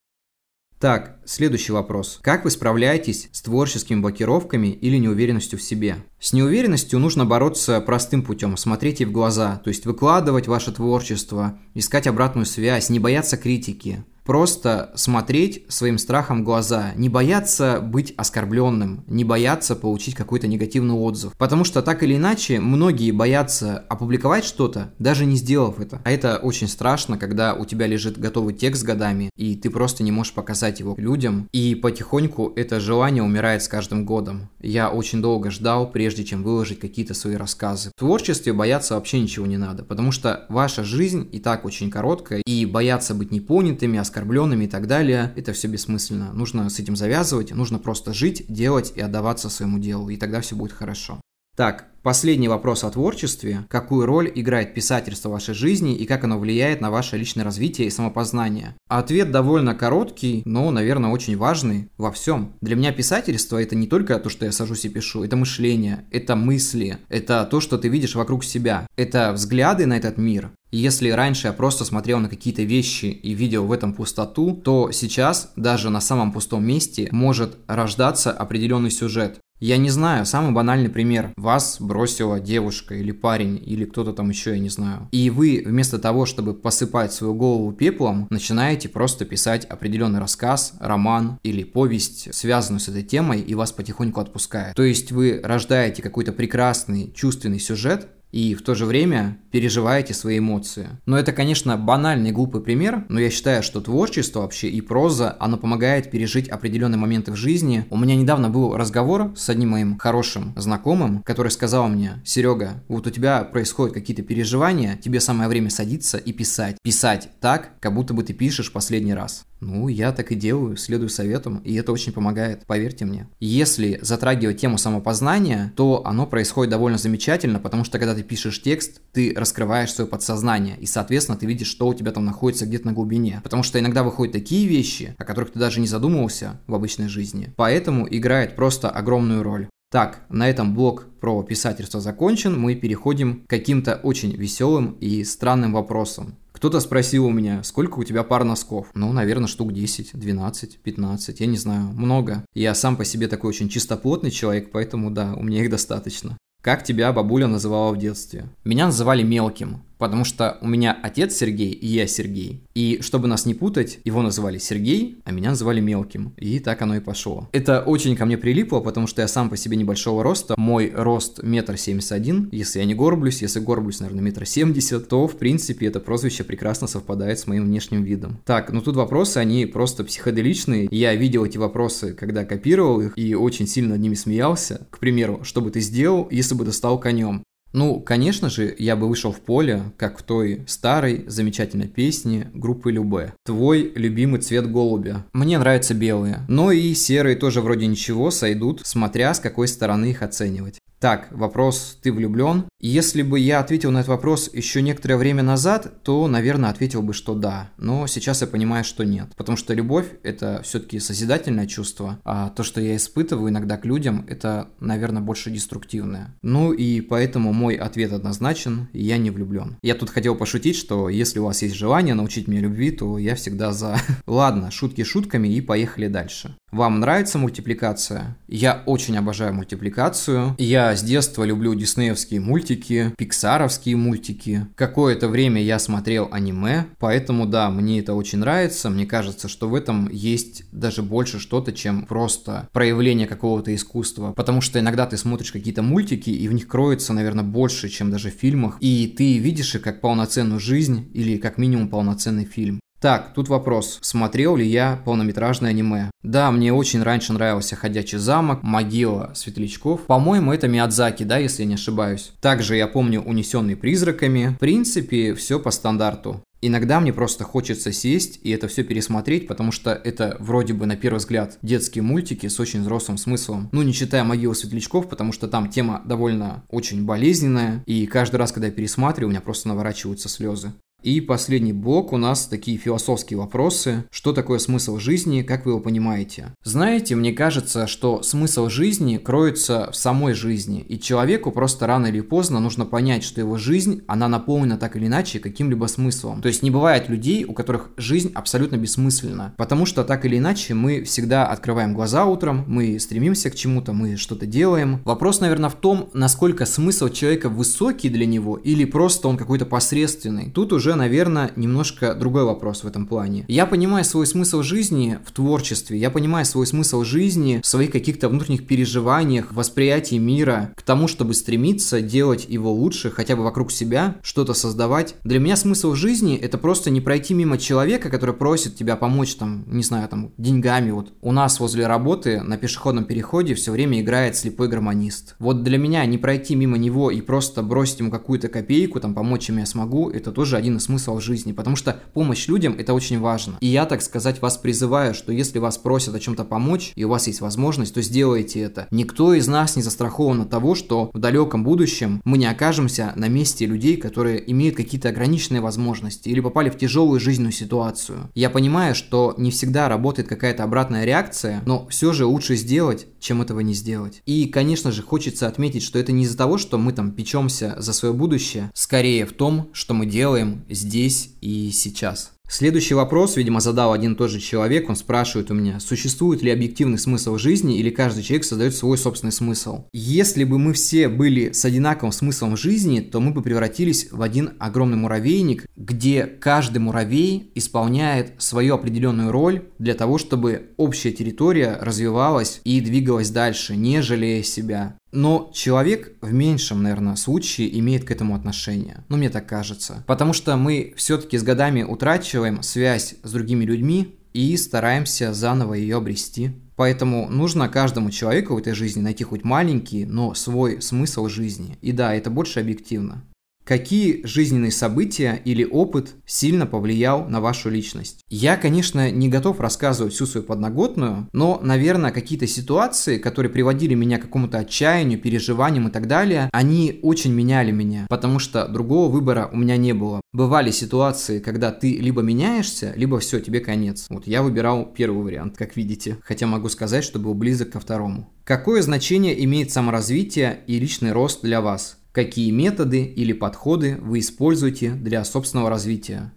Так, 0.81 1.21
следующий 1.27 1.73
вопрос. 1.73 2.19
Как 2.23 2.45
вы 2.45 2.51
справляетесь 2.51 3.29
с 3.33 3.43
творческими 3.43 4.01
блокировками 4.01 4.69
или 4.69 4.97
неуверенностью 4.97 5.59
в 5.59 5.63
себе? 5.63 5.97
С 6.19 6.33
неуверенностью 6.33 6.99
нужно 6.99 7.27
бороться 7.27 7.83
простым 7.83 8.23
путем, 8.23 8.57
смотреть 8.57 9.01
ей 9.01 9.07
в 9.07 9.13
глаза, 9.13 9.61
то 9.63 9.69
есть 9.69 9.85
выкладывать 9.85 10.49
ваше 10.49 10.73
творчество, 10.73 11.59
искать 11.75 12.07
обратную 12.07 12.47
связь, 12.47 12.89
не 12.89 12.99
бояться 12.99 13.37
критики 13.37 14.05
просто 14.31 14.93
смотреть 14.95 15.65
своим 15.67 15.99
страхом 15.99 16.43
в 16.43 16.45
глаза, 16.45 16.93
не 16.95 17.09
бояться 17.09 17.81
быть 17.81 18.15
оскорбленным, 18.17 19.03
не 19.09 19.25
бояться 19.25 19.75
получить 19.75 20.15
какой-то 20.15 20.47
негативный 20.47 20.95
отзыв. 20.95 21.33
Потому 21.37 21.65
что 21.65 21.83
так 21.83 22.05
или 22.05 22.15
иначе, 22.15 22.61
многие 22.61 23.11
боятся 23.11 23.85
опубликовать 23.89 24.45
что-то, 24.45 24.93
даже 25.01 25.27
не 25.27 25.35
сделав 25.35 25.81
это. 25.81 26.01
А 26.05 26.13
это 26.13 26.37
очень 26.37 26.69
страшно, 26.69 27.19
когда 27.19 27.55
у 27.55 27.65
тебя 27.65 27.89
лежит 27.89 28.21
готовый 28.21 28.55
текст 28.55 28.85
годами, 28.85 29.31
и 29.35 29.57
ты 29.57 29.69
просто 29.69 30.05
не 30.05 30.13
можешь 30.13 30.33
показать 30.33 30.79
его 30.79 30.95
людям. 30.97 31.49
И 31.51 31.75
потихоньку 31.75 32.53
это 32.55 32.79
желание 32.79 33.25
умирает 33.25 33.65
с 33.65 33.69
каждым 33.69 34.05
годом. 34.05 34.49
Я 34.61 34.91
очень 34.91 35.21
долго 35.21 35.51
ждал, 35.51 35.91
прежде 35.91 36.23
чем 36.23 36.45
выложить 36.45 36.79
какие-то 36.79 37.15
свои 37.15 37.35
рассказы. 37.35 37.91
В 37.97 37.99
творчестве 37.99 38.53
бояться 38.53 38.95
вообще 38.95 39.19
ничего 39.19 39.47
не 39.47 39.57
надо, 39.57 39.83
потому 39.83 40.13
что 40.13 40.47
ваша 40.49 40.85
жизнь 40.85 41.29
и 41.33 41.41
так 41.41 41.65
очень 41.65 41.91
короткая, 41.91 42.43
и 42.47 42.65
бояться 42.65 43.13
быть 43.13 43.33
непонятыми, 43.33 43.99
оскорбленными 44.21 44.65
и 44.65 44.69
так 44.69 44.87
далее, 44.87 45.33
это 45.37 45.53
все 45.53 45.69
бессмысленно. 45.69 46.33
Нужно 46.33 46.69
с 46.69 46.79
этим 46.79 46.97
завязывать, 46.97 47.53
нужно 47.53 47.79
просто 47.79 48.13
жить, 48.13 48.45
делать 48.49 48.93
и 48.95 49.01
отдаваться 49.01 49.49
своему 49.49 49.79
делу, 49.79 50.11
и 50.11 50.17
тогда 50.17 50.41
все 50.41 50.55
будет 50.55 50.73
хорошо. 50.73 51.21
Так, 51.61 51.89
последний 52.03 52.49
вопрос 52.49 52.85
о 52.85 52.91
творчестве. 52.91 53.67
Какую 53.69 54.07
роль 54.07 54.33
играет 54.35 54.73
писательство 54.73 55.29
в 55.29 55.33
вашей 55.33 55.53
жизни 55.53 55.95
и 55.95 56.07
как 56.07 56.25
оно 56.25 56.39
влияет 56.39 56.81
на 56.81 56.91
ваше 56.91 57.19
личное 57.19 57.45
развитие 57.45 57.87
и 57.87 57.91
самопознание? 57.91 58.77
Ответ 58.89 59.31
довольно 59.31 59.75
короткий, 59.75 60.41
но, 60.47 60.71
наверное, 60.71 61.11
очень 61.11 61.37
важный 61.37 61.91
во 61.99 62.13
всем. 62.13 62.55
Для 62.63 62.77
меня 62.77 62.93
писательство 62.93 63.63
это 63.63 63.77
не 63.77 63.87
только 63.87 64.19
то, 64.19 64.31
что 64.31 64.47
я 64.47 64.53
сажусь 64.53 64.87
и 64.87 64.89
пишу, 64.89 65.23
это 65.23 65.37
мышление, 65.37 66.07
это 66.11 66.35
мысли, 66.35 66.97
это 67.11 67.45
то, 67.45 67.61
что 67.61 67.77
ты 67.77 67.89
видишь 67.89 68.15
вокруг 68.15 68.43
себя, 68.43 68.87
это 68.97 69.33
взгляды 69.33 69.85
на 69.85 69.99
этот 69.99 70.17
мир, 70.17 70.53
если 70.73 71.11
раньше 71.11 71.49
я 71.49 71.53
просто 71.53 71.85
смотрел 71.85 72.21
на 72.21 72.29
какие-то 72.29 72.63
вещи 72.63 73.07
и 73.07 73.35
видел 73.35 73.67
в 73.67 73.73
этом 73.73 73.93
пустоту, 73.93 74.55
то 74.55 74.93
сейчас 74.93 75.51
даже 75.57 75.91
на 75.91 76.01
самом 76.01 76.33
пустом 76.33 76.65
месте 76.65 77.09
может 77.11 77.57
рождаться 77.67 78.31
определенный 78.31 78.93
сюжет. 78.93 79.41
Я 79.61 79.77
не 79.77 79.91
знаю, 79.91 80.25
самый 80.25 80.53
банальный 80.53 80.89
пример. 80.89 81.33
Вас 81.37 81.77
бросила 81.81 82.41
девушка 82.41 82.95
или 82.95 83.13
парень, 83.13 83.63
или 83.65 83.85
кто-то 83.85 84.15
там 84.15 84.31
еще, 84.31 84.53
я 84.53 84.59
не 84.59 84.71
знаю. 84.71 85.07
И 85.13 85.29
вы 85.29 85.63
вместо 85.67 85.99
того, 85.99 86.25
чтобы 86.25 86.55
посыпать 86.55 87.13
свою 87.13 87.35
голову 87.35 87.71
пеплом, 87.73 88.27
начинаете 88.31 88.89
просто 88.89 89.27
писать 89.27 89.67
определенный 89.67 90.19
рассказ, 90.19 90.73
роман 90.81 91.39
или 91.43 91.63
повесть, 91.63 92.35
связанную 92.35 92.81
с 92.81 92.89
этой 92.89 93.03
темой, 93.03 93.41
и 93.41 93.55
вас 93.55 93.73
потихоньку 93.73 94.21
отпускает. 94.21 94.75
То 94.75 94.83
есть 94.83 95.13
вы 95.13 95.41
рождаете 95.45 96.01
какой-то 96.01 96.33
прекрасный 96.33 97.13
чувственный 97.13 97.61
сюжет, 97.61 98.09
и 98.33 98.55
в 98.55 98.63
то 98.63 98.75
же 98.75 98.87
время 98.87 99.39
переживаете 99.51 100.15
свои 100.15 100.39
эмоции. 100.39 100.89
Но 101.07 101.19
это, 101.19 101.33
конечно, 101.33 101.77
банальный 101.77 102.33
глупый 102.33 102.61
пример, 102.61 103.05
но 103.09 103.21
я 103.21 103.31
считаю, 103.31 103.63
что 103.63 103.81
творчество 103.81 104.41
вообще 104.41 104.69
и 104.69 104.81
проза, 104.81 105.37
оно 105.41 105.57
помогает 105.57 106.11
пережить 106.11 106.49
определенные 106.49 106.99
моменты 106.99 107.33
в 107.33 107.37
жизни. 107.37 107.87
У 107.91 107.97
меня 107.97 108.15
недавно 108.15 108.51
был 108.51 108.77
разговор 108.77 109.33
с 109.37 109.49
одним 109.49 109.71
моим 109.71 109.99
хорошим 109.99 110.53
знакомым, 110.57 111.23
который 111.23 111.51
сказал 111.51 111.89
мне, 111.89 112.21
Серега, 112.25 112.83
вот 112.89 113.07
у 113.07 113.11
тебя 113.11 113.45
происходят 113.45 113.95
какие-то 113.95 114.23
переживания, 114.23 114.97
тебе 114.97 115.21
самое 115.21 115.49
время 115.49 115.71
садиться 115.71 116.19
и 116.19 116.33
писать. 116.33 116.77
Писать 116.83 117.29
так, 117.41 117.79
как 117.81 117.95
будто 117.95 118.15
бы 118.15 118.23
ты 118.23 118.33
пишешь 118.33 118.73
последний 118.73 119.15
раз. 119.15 119.45
Ну, 119.61 119.89
я 119.89 120.13
так 120.13 120.33
и 120.33 120.35
делаю, 120.35 120.77
следую 120.77 121.11
советам, 121.11 121.59
и 121.59 121.75
это 121.75 121.93
очень 121.93 122.13
помогает, 122.13 122.65
поверьте 122.67 123.05
мне. 123.05 123.29
Если 123.41 123.99
затрагивать 124.03 124.61
тему 124.61 124.79
самопознания, 124.79 125.73
то 125.77 126.03
оно 126.07 126.27
происходит 126.27 126.71
довольно 126.71 126.99
замечательно, 126.99 127.59
потому 127.59 127.85
что 127.85 127.99
когда 127.99 128.15
ты 128.15 128.23
пишешь 128.23 128.63
текст, 128.63 129.01
ты 129.13 129.35
раскрываешь 129.37 129.93
свое 129.93 130.09
подсознание, 130.09 130.77
и, 130.79 130.87
соответственно, 130.87 131.39
ты 131.39 131.47
видишь, 131.47 131.69
что 131.69 131.89
у 131.89 131.95
тебя 131.95 132.13
там 132.13 132.25
находится 132.25 132.67
где-то 132.67 132.87
на 132.87 132.93
глубине. 132.93 133.41
Потому 133.43 133.63
что 133.63 133.79
иногда 133.79 134.03
выходят 134.03 134.33
такие 134.33 134.67
вещи, 134.67 135.15
о 135.19 135.25
которых 135.25 135.53
ты 135.53 135.59
даже 135.59 135.81
не 135.81 135.87
задумывался 135.87 136.61
в 136.67 136.75
обычной 136.75 137.09
жизни. 137.09 137.53
Поэтому 137.57 138.07
играет 138.11 138.57
просто 138.57 138.91
огромную 138.91 139.43
роль. 139.43 139.69
Так, 139.91 140.25
на 140.29 140.49
этом 140.49 140.73
блок 140.73 141.07
про 141.21 141.43
писательство 141.43 142.01
закончен, 142.01 142.59
мы 142.59 142.77
переходим 142.77 143.43
к 143.43 143.51
каким-то 143.51 143.97
очень 143.97 144.31
веселым 144.37 144.93
и 145.01 145.25
странным 145.25 145.73
вопросам. 145.73 146.37
Кто-то 146.61 146.81
спросил 146.81 147.25
у 147.25 147.31
меня, 147.31 147.63
сколько 147.63 147.99
у 147.99 148.05
тебя 148.05 148.23
пар 148.23 148.45
носков? 148.45 148.89
Ну, 148.93 149.11
наверное, 149.15 149.47
штук 149.47 149.73
10, 149.73 150.11
12, 150.13 150.79
15, 150.81 151.41
я 151.41 151.47
не 151.47 151.57
знаю, 151.57 151.85
много. 151.85 152.45
Я 152.53 152.75
сам 152.75 152.99
по 152.99 153.05
себе 153.07 153.29
такой 153.29 153.49
очень 153.49 153.71
чистоплотный 153.71 154.31
человек, 154.31 154.71
поэтому 154.71 155.11
да, 155.11 155.33
у 155.37 155.43
меня 155.43 155.65
их 155.65 155.71
достаточно. 155.71 156.37
Как 156.63 156.85
тебя 156.85 157.15
бабуля 157.15 157.47
называла 157.47 157.95
в 157.95 157.99
детстве? 157.99 158.45
Меня 158.63 158.85
называли 158.85 159.23
мелким 159.23 159.81
потому 160.01 160.25
что 160.25 160.59
у 160.63 160.67
меня 160.67 160.99
отец 161.01 161.37
Сергей 161.37 161.71
и 161.71 161.87
я 161.87 162.09
Сергей. 162.09 162.65
И 162.75 162.99
чтобы 163.03 163.29
нас 163.29 163.47
не 163.47 163.55
путать, 163.55 164.01
его 164.05 164.23
называли 164.23 164.59
Сергей, 164.59 165.21
а 165.25 165.31
меня 165.31 165.51
называли 165.51 165.81
Мелким. 165.81 166.33
И 166.37 166.59
так 166.59 166.83
оно 166.83 166.97
и 166.97 167.01
пошло. 167.01 167.49
Это 167.53 167.83
очень 167.83 168.17
ко 168.17 168.25
мне 168.25 168.39
прилипло, 168.39 168.81
потому 168.81 169.07
что 169.07 169.23
я 169.23 169.29
сам 169.29 169.51
по 169.51 169.57
себе 169.57 169.77
небольшого 169.77 170.25
роста. 170.25 170.55
Мой 170.57 170.91
рост 170.93 171.43
метр 171.43 171.77
семьдесят 171.77 172.13
один. 172.13 172.49
Если 172.51 172.81
я 172.81 172.85
не 172.87 172.95
горблюсь, 172.95 173.43
если 173.43 173.61
горблюсь, 173.61 174.01
наверное, 174.01 174.25
метр 174.25 174.47
семьдесят, 174.47 175.09
то, 175.09 175.29
в 175.29 175.37
принципе, 175.37 175.87
это 175.87 176.01
прозвище 176.01 176.43
прекрасно 176.43 176.87
совпадает 176.87 177.39
с 177.39 177.47
моим 177.47 177.67
внешним 177.67 178.03
видом. 178.03 178.41
Так, 178.47 178.73
ну 178.73 178.81
тут 178.81 178.97
вопросы, 178.97 179.37
они 179.37 179.67
просто 179.67 180.03
психоделичные. 180.03 180.89
Я 180.91 181.15
видел 181.15 181.45
эти 181.45 181.59
вопросы, 181.59 182.15
когда 182.15 182.45
копировал 182.47 183.03
их, 183.03 183.13
и 183.17 183.35
очень 183.35 183.67
сильно 183.67 183.91
над 183.91 184.01
ними 184.01 184.15
смеялся. 184.15 184.87
К 184.91 184.99
примеру, 184.99 185.41
что 185.45 185.61
бы 185.61 185.71
ты 185.71 185.81
сделал, 185.81 186.27
если 186.31 186.55
бы 186.55 186.65
ты 186.65 186.73
стал 186.73 186.99
конем? 186.99 187.45
Ну, 187.73 188.01
конечно 188.01 188.51
же, 188.51 188.75
я 188.79 188.97
бы 188.97 189.09
вышел 189.09 189.33
в 189.33 189.41
поле, 189.41 189.83
как 189.97 190.19
в 190.19 190.23
той 190.23 190.65
старой 190.67 191.25
замечательной 191.27 191.89
песне 191.89 192.51
группы 192.53 192.91
Любе. 192.91 193.35
Твой 193.45 193.93
любимый 193.95 194.41
цвет 194.41 194.71
голубя. 194.71 195.27
Мне 195.33 195.59
нравятся 195.59 195.95
белые, 195.95 196.41
но 196.49 196.73
и 196.73 196.95
серые 196.95 197.37
тоже 197.37 197.61
вроде 197.61 197.87
ничего 197.87 198.31
сойдут, 198.31 198.81
смотря 198.85 199.33
с 199.35 199.41
какой 199.41 199.69
стороны 199.69 200.11
их 200.11 200.23
оценивать. 200.23 200.81
Так, 201.01 201.29
вопрос 201.31 201.99
«ты 202.03 202.13
влюблен?» 202.13 202.65
Если 202.79 203.23
бы 203.23 203.39
я 203.39 203.61
ответил 203.61 203.91
на 203.91 203.99
этот 203.99 204.11
вопрос 204.11 204.51
еще 204.53 204.83
некоторое 204.83 205.17
время 205.17 205.43
назад, 205.43 206.03
то, 206.03 206.29
наверное, 206.29 206.69
ответил 206.69 207.01
бы, 207.01 207.15
что 207.15 207.35
да. 207.35 207.71
Но 207.79 208.07
сейчас 208.07 208.43
я 208.43 208.47
понимаю, 208.47 208.85
что 208.85 209.03
нет. 209.03 209.29
Потому 209.35 209.57
что 209.57 209.73
любовь– 209.73 210.07
это 210.23 210.61
все-таки 210.63 211.01
созидательное 211.01 211.67
чувство, 211.67 212.19
а 212.25 212.51
то, 212.51 212.63
что 212.63 212.83
я 212.83 212.97
испытываю 212.97 213.49
иногда 213.49 213.79
к 213.79 213.87
людям, 213.87 214.27
это, 214.29 214.69
наверное, 214.79 215.23
больше 215.23 215.51
деструктивное. 215.51 216.37
Ну 216.43 216.73
и 216.73 217.01
поэтому 217.01 217.55
мой 217.55 217.77
ответ 217.77 218.13
однозначен– 218.13 218.89
я 218.93 219.17
не 219.17 219.31
влюблен. 219.31 219.79
Я 219.83 219.95
тут 219.95 220.11
хотел 220.11 220.37
пошутить, 220.37 220.77
что 220.77 221.09
если 221.09 221.39
у 221.39 221.47
вас 221.47 221.63
есть 221.63 221.77
желание 221.77 222.15
научить 222.15 222.47
меня 222.47 222.61
любви, 222.61 222.91
то 222.91 223.17
я 223.17 223.37
всегда 223.37 223.73
за. 223.73 223.97
Ладно, 224.27 224.71
шутки 224.71 225.05
шутками 225.05 225.49
и 225.49 225.63
поехали 225.63 226.09
дальше. 226.09 226.57
Вам 226.71 227.01
нравится 227.01 227.37
мультипликация? 227.37 228.37
Я 228.47 228.83
очень 228.87 229.17
обожаю 229.17 229.53
мультипликацию. 229.55 230.55
Я 230.57 230.95
с 230.95 231.03
детства 231.03 231.43
люблю 231.43 231.75
диснеевские 231.75 232.41
мультики, 232.41 233.13
пиксаровские 233.19 233.97
мультики. 233.97 234.67
Какое-то 234.77 235.29
время 235.29 235.61
я 235.61 235.81
смотрел 235.81 236.29
аниме, 236.31 236.87
поэтому 237.01 237.47
да, 237.47 237.71
мне 237.71 237.99
это 237.99 238.15
очень 238.15 238.39
нравится. 238.39 238.89
Мне 238.89 239.05
кажется, 239.05 239.49
что 239.49 239.69
в 239.69 239.75
этом 239.75 240.09
есть 240.13 240.65
даже 240.71 241.03
больше 241.03 241.41
что-то, 241.41 241.73
чем 241.73 242.07
просто 242.07 242.69
проявление 242.73 243.27
какого-то 243.27 243.75
искусства. 243.75 244.33
Потому 244.33 244.61
что 244.61 244.79
иногда 244.79 245.07
ты 245.07 245.17
смотришь 245.17 245.51
какие-то 245.51 245.83
мультики, 245.83 246.31
и 246.31 246.47
в 246.47 246.53
них 246.53 246.69
кроется, 246.69 247.13
наверное, 247.13 247.45
больше, 247.45 247.89
чем 247.89 248.13
даже 248.13 248.31
в 248.31 248.35
фильмах. 248.35 248.77
И 248.81 249.13
ты 249.17 249.39
видишь 249.39 249.75
их 249.75 249.83
как 249.83 250.01
полноценную 250.01 250.61
жизнь 250.61 251.11
или 251.15 251.37
как 251.37 251.59
минимум 251.59 251.89
полноценный 251.89 252.45
фильм. 252.45 252.81
Так, 253.01 253.33
тут 253.35 253.49
вопрос. 253.49 253.99
Смотрел 254.03 254.57
ли 254.57 254.67
я 254.67 255.01
полнометражное 255.07 255.71
аниме? 255.71 256.11
Да, 256.23 256.51
мне 256.51 256.71
очень 256.73 257.03
раньше 257.03 257.33
нравился 257.33 257.75
«Ходячий 257.75 258.19
замок», 258.19 258.63
«Могила 258.63 259.33
светлячков». 259.35 260.03
По-моему, 260.03 260.53
это 260.53 260.69
Миядзаки, 260.69 261.23
да, 261.23 261.39
если 261.39 261.63
я 261.63 261.69
не 261.69 261.75
ошибаюсь. 261.75 262.33
Также 262.43 262.77
я 262.77 262.87
помню 262.87 263.23
«Унесенный 263.23 263.75
призраками». 263.75 264.55
В 264.57 264.59
принципе, 264.59 265.35
все 265.35 265.59
по 265.59 265.71
стандарту. 265.71 266.43
Иногда 266.63 267.01
мне 267.01 267.11
просто 267.15 267.45
хочется 267.45 267.91
сесть 267.91 268.39
и 268.43 268.51
это 268.51 268.69
все 268.69 268.85
пересмотреть, 268.85 269.47
потому 269.47 269.73
что 269.73 269.93
это 269.93 270.37
вроде 270.39 270.75
бы 270.75 270.85
на 270.85 270.95
первый 270.95 271.17
взгляд 271.17 271.57
детские 271.63 272.03
мультики 272.03 272.49
с 272.49 272.61
очень 272.61 272.83
взрослым 272.83 273.17
смыслом. 273.17 273.71
Ну, 273.73 273.81
не 273.81 273.93
считая 273.93 274.25
«Могилу 274.25 274.53
светлячков», 274.53 275.09
потому 275.09 275.33
что 275.33 275.49
там 275.49 275.71
тема 275.71 276.03
довольно 276.05 276.65
очень 276.69 277.07
болезненная, 277.07 277.83
и 277.87 278.07
каждый 278.07 278.37
раз, 278.37 278.53
когда 278.53 278.67
я 278.67 278.73
пересматриваю, 278.75 279.29
у 279.29 279.31
меня 279.31 279.41
просто 279.41 279.69
наворачиваются 279.69 280.29
слезы. 280.29 280.73
И 281.03 281.21
последний 281.21 281.73
блок 281.73 282.13
у 282.13 282.19
нас 282.19 282.47
такие 282.47 282.77
философские 282.77 283.39
вопросы. 283.39 284.05
Что 284.11 284.33
такое 284.33 284.59
смысл 284.59 284.99
жизни, 284.99 285.43
как 285.43 285.65
вы 285.65 285.73
его 285.73 285.81
понимаете? 285.81 286.55
Знаете, 286.63 287.15
мне 287.15 287.33
кажется, 287.33 287.87
что 287.87 288.23
смысл 288.23 288.69
жизни 288.69 289.17
кроется 289.17 289.89
в 289.93 289.97
самой 289.97 290.35
жизни, 290.35 290.81
и 290.81 290.99
человеку 290.99 291.53
просто 291.53 291.87
рано 291.87 292.09
или 292.09 292.21
поздно 292.21 292.61
нужно 292.61 292.85
понять, 292.85 293.25
что 293.25 293.41
его 293.41 293.57
жизнь, 293.57 294.03
она 294.07 294.29
наполнена 294.29 294.77
так 294.77 294.97
или 294.97 295.07
иначе 295.07 295.39
каким-либо 295.39 295.87
смыслом. 295.87 296.43
То 296.43 296.49
есть 296.49 296.63
не 296.63 296.71
бывает 296.71 297.09
людей, 297.09 297.45
у 297.45 297.55
которых 297.55 297.91
жизнь 297.97 298.31
абсолютно 298.35 298.77
бессмысленна, 298.77 299.55
потому 299.57 299.87
что 299.87 300.05
так 300.05 300.25
или 300.27 300.39
иначе 300.39 300.75
мы 300.75 301.03
всегда 301.05 301.47
открываем 301.47 301.95
глаза 301.95 302.27
утром, 302.27 302.65
мы 302.67 302.99
стремимся 303.01 303.51
к 303.51 303.55
чему-то, 303.55 303.93
мы 303.93 304.17
что-то 304.17 304.47
делаем. 304.47 305.01
Вопрос, 305.05 305.41
наверное, 305.41 305.71
в 305.71 305.77
том, 305.77 306.11
насколько 306.13 306.67
смысл 306.67 307.09
человека 307.09 307.49
высокий 307.49 308.11
для 308.11 308.27
него 308.27 308.57
или 308.57 308.85
просто 308.85 309.29
он 309.29 309.37
какой-то 309.37 309.65
посредственный. 309.65 310.51
Тут 310.51 310.73
уже 310.73 310.90
уже, 310.91 310.97
наверное, 310.99 311.53
немножко 311.55 312.15
другой 312.15 312.45
вопрос 312.45 312.83
в 312.83 312.87
этом 312.87 313.07
плане. 313.07 313.45
Я 313.47 313.67
понимаю 313.67 314.05
свой 314.05 314.27
смысл 314.27 314.63
жизни 314.63 315.19
в 315.25 315.31
творчестве, 315.31 315.97
я 315.97 316.11
понимаю 316.11 316.45
свой 316.45 316.67
смысл 316.67 317.05
жизни 317.05 317.61
в 317.63 317.67
своих 317.67 317.93
каких-то 317.93 318.29
внутренних 318.29 318.67
переживаниях, 318.67 319.53
восприятии 319.53 320.17
мира, 320.17 320.73
к 320.75 320.83
тому, 320.83 321.07
чтобы 321.07 321.35
стремиться 321.35 322.01
делать 322.01 322.47
его 322.49 322.73
лучше, 322.73 323.11
хотя 323.11 323.37
бы 323.37 323.45
вокруг 323.45 323.71
себя, 323.71 324.17
что-то 324.21 324.53
создавать. 324.53 325.15
Для 325.23 325.39
меня 325.39 325.55
смысл 325.55 325.95
жизни 325.95 326.37
это 326.37 326.59
просто 326.59 326.91
не 326.91 327.01
пройти 327.01 327.35
мимо 327.35 327.57
человека, 327.57 328.11
который 328.11 328.35
просит 328.35 328.75
тебя 328.75 328.97
помочь 328.97 329.37
там, 329.37 329.63
не 329.69 329.85
знаю, 329.85 330.09
там, 330.09 330.33
деньгами. 330.39 330.91
Вот 330.91 331.13
у 331.21 331.31
нас 331.31 331.61
возле 331.61 331.87
работы 331.87 332.41
на 332.41 332.57
пешеходном 332.57 333.05
переходе 333.05 333.55
все 333.55 333.71
время 333.71 334.01
играет 334.01 334.37
слепой 334.37 334.67
гармонист. 334.67 335.37
Вот 335.39 335.63
для 335.63 335.79
меня 335.79 336.05
не 336.07 336.19
пройти 336.19 336.57
мимо 336.57 336.79
него 336.79 337.13
и 337.13 337.21
просто 337.21 337.63
бросить 337.63 338.01
ему 338.01 338.11
какую-то 338.11 338.49
копейку, 338.49 338.99
там, 338.99 339.15
помочь 339.15 339.43
чем 339.43 339.59
я 339.59 339.67
смогу, 339.67 340.11
это 340.11 340.33
тоже 340.33 340.57
один 340.57 340.80
смысл 340.81 341.17
в 341.17 341.21
жизни, 341.21 341.53
потому 341.53 341.77
что 341.77 342.01
помощь 342.15 342.49
людям 342.49 342.77
это 342.79 342.95
очень 342.95 343.21
важно. 343.21 343.57
И 343.61 343.67
я, 343.67 343.87
так 343.87 344.03
сказать, 344.03 344.43
вас 344.43 344.57
призываю, 344.57 345.15
что 345.15 345.33
если 345.33 345.59
вас 345.59 345.79
просят 345.79 346.15
о 346.15 346.21
чем-то 346.21 346.45
помочь, 346.45 346.93
и 346.97 347.05
у 347.05 347.09
вас 347.09 347.27
есть 347.27 347.41
возможность, 347.41 347.95
то 347.95 348.03
сделайте 348.03 348.61
это. 348.61 348.89
Никто 348.91 349.35
из 349.35 349.47
нас 349.47 349.77
не 349.77 349.83
застрахован 349.83 350.43
от 350.43 350.51
того, 350.51 350.75
что 350.75 351.11
в 351.13 351.19
далеком 351.19 351.65
будущем 351.65 352.21
мы 352.25 352.39
не 352.39 352.47
окажемся 352.47 353.13
на 353.17 353.29
месте 353.29 353.67
людей, 353.67 353.97
которые 353.97 354.51
имеют 354.51 354.77
какие-то 354.77 355.09
ограниченные 355.09 355.61
возможности 355.61 356.29
или 356.29 356.41
попали 356.41 356.71
в 356.71 356.79
тяжелую 356.79 357.21
жизненную 357.21 357.53
ситуацию. 357.53 358.31
Я 358.35 358.51
понимаю, 358.51 358.95
что 358.95 359.35
не 359.37 359.51
всегда 359.51 359.89
работает 359.89 360.29
какая-то 360.29 360.65
обратная 360.65 361.05
реакция, 361.05 361.63
но 361.67 361.87
все 361.89 362.13
же 362.13 362.27
лучше 362.27 362.57
сделать, 362.57 363.07
чем 363.21 363.43
этого 363.43 363.61
не 363.61 363.75
сделать. 363.75 364.23
И, 364.27 364.47
конечно 364.47 364.91
же, 364.91 365.03
хочется 365.03 365.47
отметить, 365.47 365.83
что 365.83 365.99
это 365.99 366.13
не 366.13 366.25
из-за 366.25 366.37
того, 366.37 366.59
что 366.59 366.79
мы 366.79 366.93
там 366.93 367.13
печемся 367.13 367.77
за 367.79 367.93
свое 367.93 368.15
будущее, 368.15 368.71
скорее 368.75 369.27
в 369.27 369.33
том, 369.33 369.71
что 369.73 369.95
мы 369.95 370.07
делаем 370.07 370.65
здесь 370.69 371.31
и 371.41 371.71
сейчас. 371.71 372.33
Следующий 372.53 372.95
вопрос, 372.95 373.37
видимо, 373.37 373.61
задал 373.61 373.93
один 373.93 374.15
и 374.15 374.17
тот 374.17 374.29
же 374.29 374.41
человек. 374.41 374.89
Он 374.89 374.97
спрашивает 374.97 375.53
у 375.53 375.55
меня, 375.55 375.79
существует 375.79 376.43
ли 376.43 376.51
объективный 376.51 376.99
смысл 376.99 377.39
жизни 377.39 377.79
или 377.79 377.91
каждый 377.91 378.25
человек 378.25 378.45
создает 378.45 378.75
свой 378.75 378.99
собственный 378.99 379.31
смысл? 379.31 379.85
Если 379.93 380.43
бы 380.43 380.59
мы 380.59 380.73
все 380.73 381.09
были 381.09 381.53
с 381.53 381.65
одинаковым 381.65 382.11
смыслом 382.11 382.57
жизни, 382.57 382.99
то 382.99 383.21
мы 383.21 383.31
бы 383.31 383.43
превратились 383.43 384.11
в 384.11 384.21
один 384.21 384.55
огромный 384.59 384.97
муравейник, 384.97 385.65
где 385.77 386.25
каждый 386.27 386.79
муравей 386.79 387.53
исполняет 387.55 388.33
свою 388.39 388.75
определенную 388.75 389.31
роль 389.31 389.63
для 389.79 389.95
того, 389.95 390.19
чтобы 390.19 390.71
общая 390.77 391.13
территория 391.13 391.79
развивалась 391.81 392.61
и 392.65 392.81
двигалась 392.81 393.31
дальше, 393.31 393.77
не 393.77 394.03
жалея 394.03 394.43
себя. 394.43 394.97
Но 395.13 395.51
человек 395.53 396.13
в 396.21 396.33
меньшем, 396.33 396.83
наверное, 396.83 397.17
случае 397.17 397.79
имеет 397.79 398.05
к 398.05 398.11
этому 398.11 398.35
отношение. 398.35 399.05
Ну, 399.09 399.17
мне 399.17 399.29
так 399.31 399.47
кажется. 399.47 400.05
Потому 400.07 400.33
что 400.33 400.57
мы 400.57 400.95
все-таки 400.97 401.37
с 401.37 401.43
годами 401.43 401.83
утрачиваем 401.83 402.63
связь 402.63 403.17
с 403.23 403.33
другими 403.33 403.65
людьми 403.65 404.17
и 404.33 404.57
стараемся 404.57 405.35
заново 405.35 405.75
ее 405.75 405.97
обрести. 405.97 406.53
Поэтому 406.77 407.29
нужно 407.29 407.69
каждому 407.69 408.11
человеку 408.11 408.55
в 408.55 408.59
этой 408.59 408.73
жизни 408.73 409.03
найти 409.03 409.25
хоть 409.25 409.45
маленький, 409.45 410.07
но 410.07 410.35
свой 410.35 410.81
смысл 410.81 411.29
жизни. 411.29 411.77
И 411.83 411.93
да, 411.93 412.15
это 412.15 412.31
больше 412.31 412.61
объективно. 412.61 413.23
Какие 413.65 414.27
жизненные 414.27 414.73
события 414.73 415.41
или 415.45 415.65
опыт 415.65 416.17
сильно 416.27 416.67
повлиял 416.67 417.29
на 417.29 417.41
вашу 417.41 417.71
личность? 417.71 418.21
Я, 418.29 418.57
конечно, 418.57 419.11
не 419.11 419.29
готов 419.29 419.61
рассказывать 419.61 420.13
всю 420.13 420.27
свою 420.27 420.45
подноготную, 420.45 421.29
но, 421.33 421.61
наверное, 421.63 422.11
какие-то 422.11 422.47
ситуации, 422.47 423.19
которые 423.19 423.53
приводили 423.53 423.95
меня 423.95 424.19
к 424.19 424.23
какому-то 424.23 424.59
отчаянию, 424.59 425.21
переживаниям 425.21 425.89
и 425.89 425.93
так 425.93 426.09
далее, 426.09 426.49
они 426.53 426.99
очень 427.03 427.33
меняли 427.33 427.71
меня, 427.71 428.07
потому 428.09 428.41
что 428.41 428.67
другого 428.67 429.11
выбора 429.11 429.49
у 429.53 429.57
меня 429.57 429.77
не 429.77 429.93
было. 429.93 430.21
Бывали 430.33 430.71
ситуации, 430.71 431.39
когда 431.39 431.71
ты 431.71 431.99
либо 431.99 432.23
меняешься, 432.23 432.93
либо 432.97 433.21
все, 433.21 433.41
тебе 433.41 433.61
конец. 433.61 434.07
Вот 434.09 434.27
я 434.27 434.43
выбирал 434.43 434.85
первый 434.85 435.23
вариант, 435.23 435.57
как 435.57 435.77
видите, 435.77 436.19
хотя 436.23 436.47
могу 436.47 436.69
сказать, 436.69 437.05
что 437.05 437.19
был 437.19 437.35
близок 437.35 437.71
ко 437.71 437.81
второму. 437.81 438.33
Какое 438.45 438.83
значение 438.83 439.45
имеет 439.45 439.71
саморазвитие 439.71 440.61
и 440.67 440.79
личный 440.79 441.13
рост 441.13 441.43
для 441.43 441.61
вас? 441.61 442.00
Какие 442.13 442.51
методы 442.51 443.05
или 443.05 443.33
подходы 443.33 443.99
вы 444.01 444.19
используете 444.21 444.93
для 444.93 445.25
собственного 445.25 445.71
развития. 445.71 446.33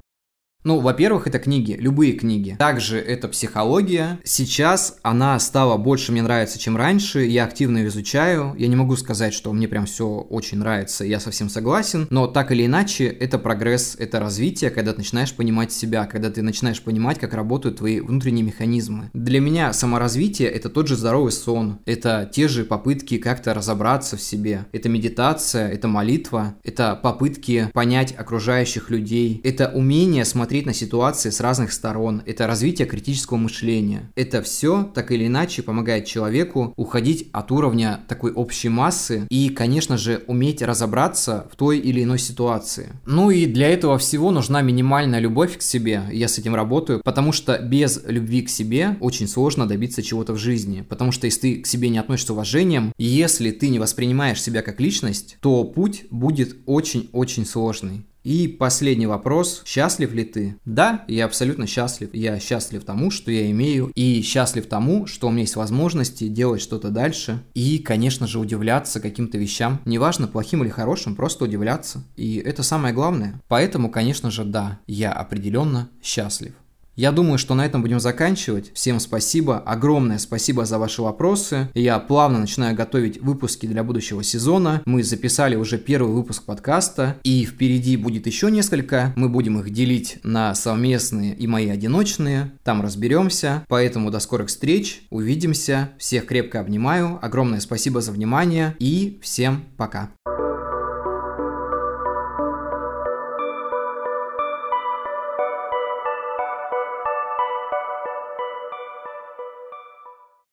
Ну, 0.64 0.80
во-первых, 0.80 1.28
это 1.28 1.40
книги, 1.40 1.76
любые 1.78 2.14
книги. 2.14 2.56
Также 2.58 2.98
это 2.98 3.28
психология. 3.28 4.20
Сейчас 4.24 4.98
она 5.02 5.38
стала 5.40 5.78
больше 5.78 6.14
мне 6.14 6.22
нравится, 6.22 6.58
чем 6.58 6.78
раньше. 6.78 7.26
Я 7.26 7.44
активно 7.44 7.80
ее 7.80 7.88
изучаю. 7.88 8.56
Я 8.58 8.68
не 8.68 8.76
могу 8.78 8.96
сказать, 8.96 9.34
что 9.34 9.52
мне 9.52 9.68
прям 9.68 9.86
все 9.86 10.08
очень 10.08 10.60
нравится, 10.60 11.04
я 11.04 11.20
совсем 11.20 11.50
согласен. 11.50 12.08
Но 12.10 12.28
так 12.28 12.52
или 12.52 12.66
иначе, 12.66 13.08
это 13.08 13.38
прогресс, 13.38 13.96
это 14.00 14.20
развитие, 14.20 14.70
когда 14.70 14.94
ты 14.94 15.00
начинаешь 15.00 15.34
понимать 15.34 15.74
себя, 15.74 16.06
когда 16.06 16.30
ты 16.30 16.42
начинаешь 16.42 16.82
понимать, 16.82 17.20
как 17.20 17.34
работают 17.34 17.78
твои 17.78 18.00
внутренние 18.00 18.46
механизмы. 18.46 19.10
Для 19.14 19.42
меня 19.42 19.74
саморазвитие 19.74 20.48
это 20.50 20.70
тот 20.70 20.88
же 20.88 20.96
здоровый 20.96 21.34
сон. 21.34 21.80
Это 21.86 22.30
те 22.32 22.48
же 22.48 22.64
попытки 22.64 23.18
как-то 23.18 23.54
разобраться 23.54 24.16
в 24.16 24.22
себе. 24.22 24.66
Это 24.72 24.88
медитация, 24.88 25.70
это 25.70 25.90
молитва, 25.90 26.56
это 26.64 26.96
попытки 26.96 27.70
понять 27.74 28.16
окружающих 28.18 28.90
людей. 28.90 29.42
Это 29.44 29.70
умение 29.74 30.24
смотреть 30.24 30.53
смотреть 30.54 30.68
на 30.68 30.74
ситуации 30.76 31.32
с 31.32 31.40
разных 31.40 31.74
сторон, 31.74 32.22
это 32.28 32.46
развитие 32.46 32.88
критического 32.88 33.38
мышления. 33.38 34.12
Это 34.16 34.44
все 34.44 34.84
так 34.94 35.12
или 35.12 35.26
иначе 35.26 35.64
помогает 35.64 36.06
человеку 36.06 36.76
уходить 36.76 37.28
от 37.34 37.52
уровня 37.52 38.02
такой 38.08 38.32
общей 38.32 38.70
массы 38.70 39.26
и, 39.32 39.50
конечно 39.50 39.98
же, 39.98 40.24
уметь 40.28 40.62
разобраться 40.62 41.48
в 41.52 41.56
той 41.56 41.80
или 41.80 42.04
иной 42.04 42.20
ситуации. 42.20 42.90
Ну 43.08 43.32
и 43.32 43.48
для 43.48 43.68
этого 43.68 43.98
всего 43.98 44.30
нужна 44.30 44.62
минимальная 44.62 45.20
любовь 45.20 45.58
к 45.58 45.64
себе, 45.64 46.04
я 46.12 46.28
с 46.28 46.38
этим 46.38 46.54
работаю, 46.54 47.02
потому 47.04 47.32
что 47.32 47.58
без 47.58 48.04
любви 48.06 48.44
к 48.44 48.50
себе 48.50 48.98
очень 49.00 49.28
сложно 49.28 49.66
добиться 49.66 50.04
чего-то 50.04 50.34
в 50.34 50.38
жизни, 50.38 50.86
потому 50.88 51.12
что 51.12 51.26
если 51.26 51.40
ты 51.40 51.62
к 51.62 51.66
себе 51.66 51.90
не 51.90 51.98
относишься 51.98 52.34
уважением, 52.34 52.94
если 53.00 53.50
ты 53.50 53.70
не 53.70 53.80
воспринимаешь 53.80 54.40
себя 54.40 54.62
как 54.62 54.80
личность, 54.80 55.38
то 55.42 55.64
путь 55.64 56.04
будет 56.12 56.58
очень-очень 56.68 57.48
сложный. 57.48 58.06
И 58.24 58.48
последний 58.48 59.08
вопрос. 59.08 59.62
Счастлив 59.66 60.14
ли 60.14 60.24
ты? 60.24 60.56
Да, 60.66 61.04
я 61.08 61.26
абсолютно 61.26 61.68
счастлив. 61.68 62.10
Я 62.14 62.40
счастлив 62.40 62.84
тому, 62.84 63.12
что 63.12 63.32
я 63.32 63.50
имею. 63.52 63.92
И 63.96 64.22
счастлив 64.22 64.66
тому, 64.66 65.08
что 65.08 65.28
у 65.28 65.32
меня 65.32 65.42
есть 65.42 65.56
возможности 65.56 66.28
делать 66.28 66.62
что-то 66.62 66.90
дальше. 66.90 67.44
И, 67.54 67.80
конечно 67.80 68.28
же, 68.28 68.40
удивляться 68.40 69.00
каким-то 69.00 69.38
вещам. 69.38 69.82
Неважно, 69.86 70.28
плохим 70.28 70.64
или 70.64 70.70
хорошим, 70.70 71.16
просто 71.16 71.46
удивляться. 71.46 72.04
И 72.16 72.38
это 72.38 72.64
самое 72.64 72.94
главное. 72.94 73.42
Поэтому, 73.48 73.90
конечно 73.90 74.32
же, 74.32 74.46
да, 74.46 74.80
я 74.88 75.12
определенно 75.12 75.90
счастлив. 76.02 76.54
Я 76.96 77.12
думаю, 77.12 77.40
что 77.40 77.56
на 77.56 77.66
этом 77.66 77.82
будем 77.82 78.00
заканчивать. 78.00 78.72
Всем 78.74 79.00
спасибо, 79.00 79.58
огромное 79.58 80.20
спасибо 80.20 80.66
за 80.66 80.78
ваши 80.78 81.02
вопросы. 81.02 81.70
Я 81.74 81.98
плавно 82.00 82.40
начинаю 82.40 82.76
готовить 82.76 83.22
выпуски 83.22 83.66
для 83.66 83.84
будущего 83.84 84.24
сезона. 84.24 84.82
Мы 84.86 85.04
записали 85.04 85.56
уже 85.56 85.78
первый 85.80 86.14
выпуск 86.14 86.44
подкаста, 86.44 87.18
и 87.24 87.46
впереди 87.46 87.98
будет 87.98 88.28
еще 88.28 88.52
несколько. 88.52 89.12
Мы 89.16 89.30
будем 89.30 89.60
их 89.60 89.72
делить 89.72 90.20
на 90.24 90.54
совместные 90.54 91.34
и 91.34 91.48
мои 91.48 91.70
одиночные. 91.70 92.52
Там 92.64 92.82
разберемся. 92.82 93.66
Поэтому 93.68 94.12
до 94.12 94.20
скорых 94.20 94.50
встреч, 94.50 95.04
увидимся. 95.10 95.90
Всех 95.98 96.28
крепко 96.28 96.60
обнимаю. 96.60 97.18
Огромное 97.22 97.60
спасибо 97.60 98.02
за 98.02 98.12
внимание 98.12 98.76
и 98.80 99.20
всем 99.22 99.64
пока. 99.78 100.12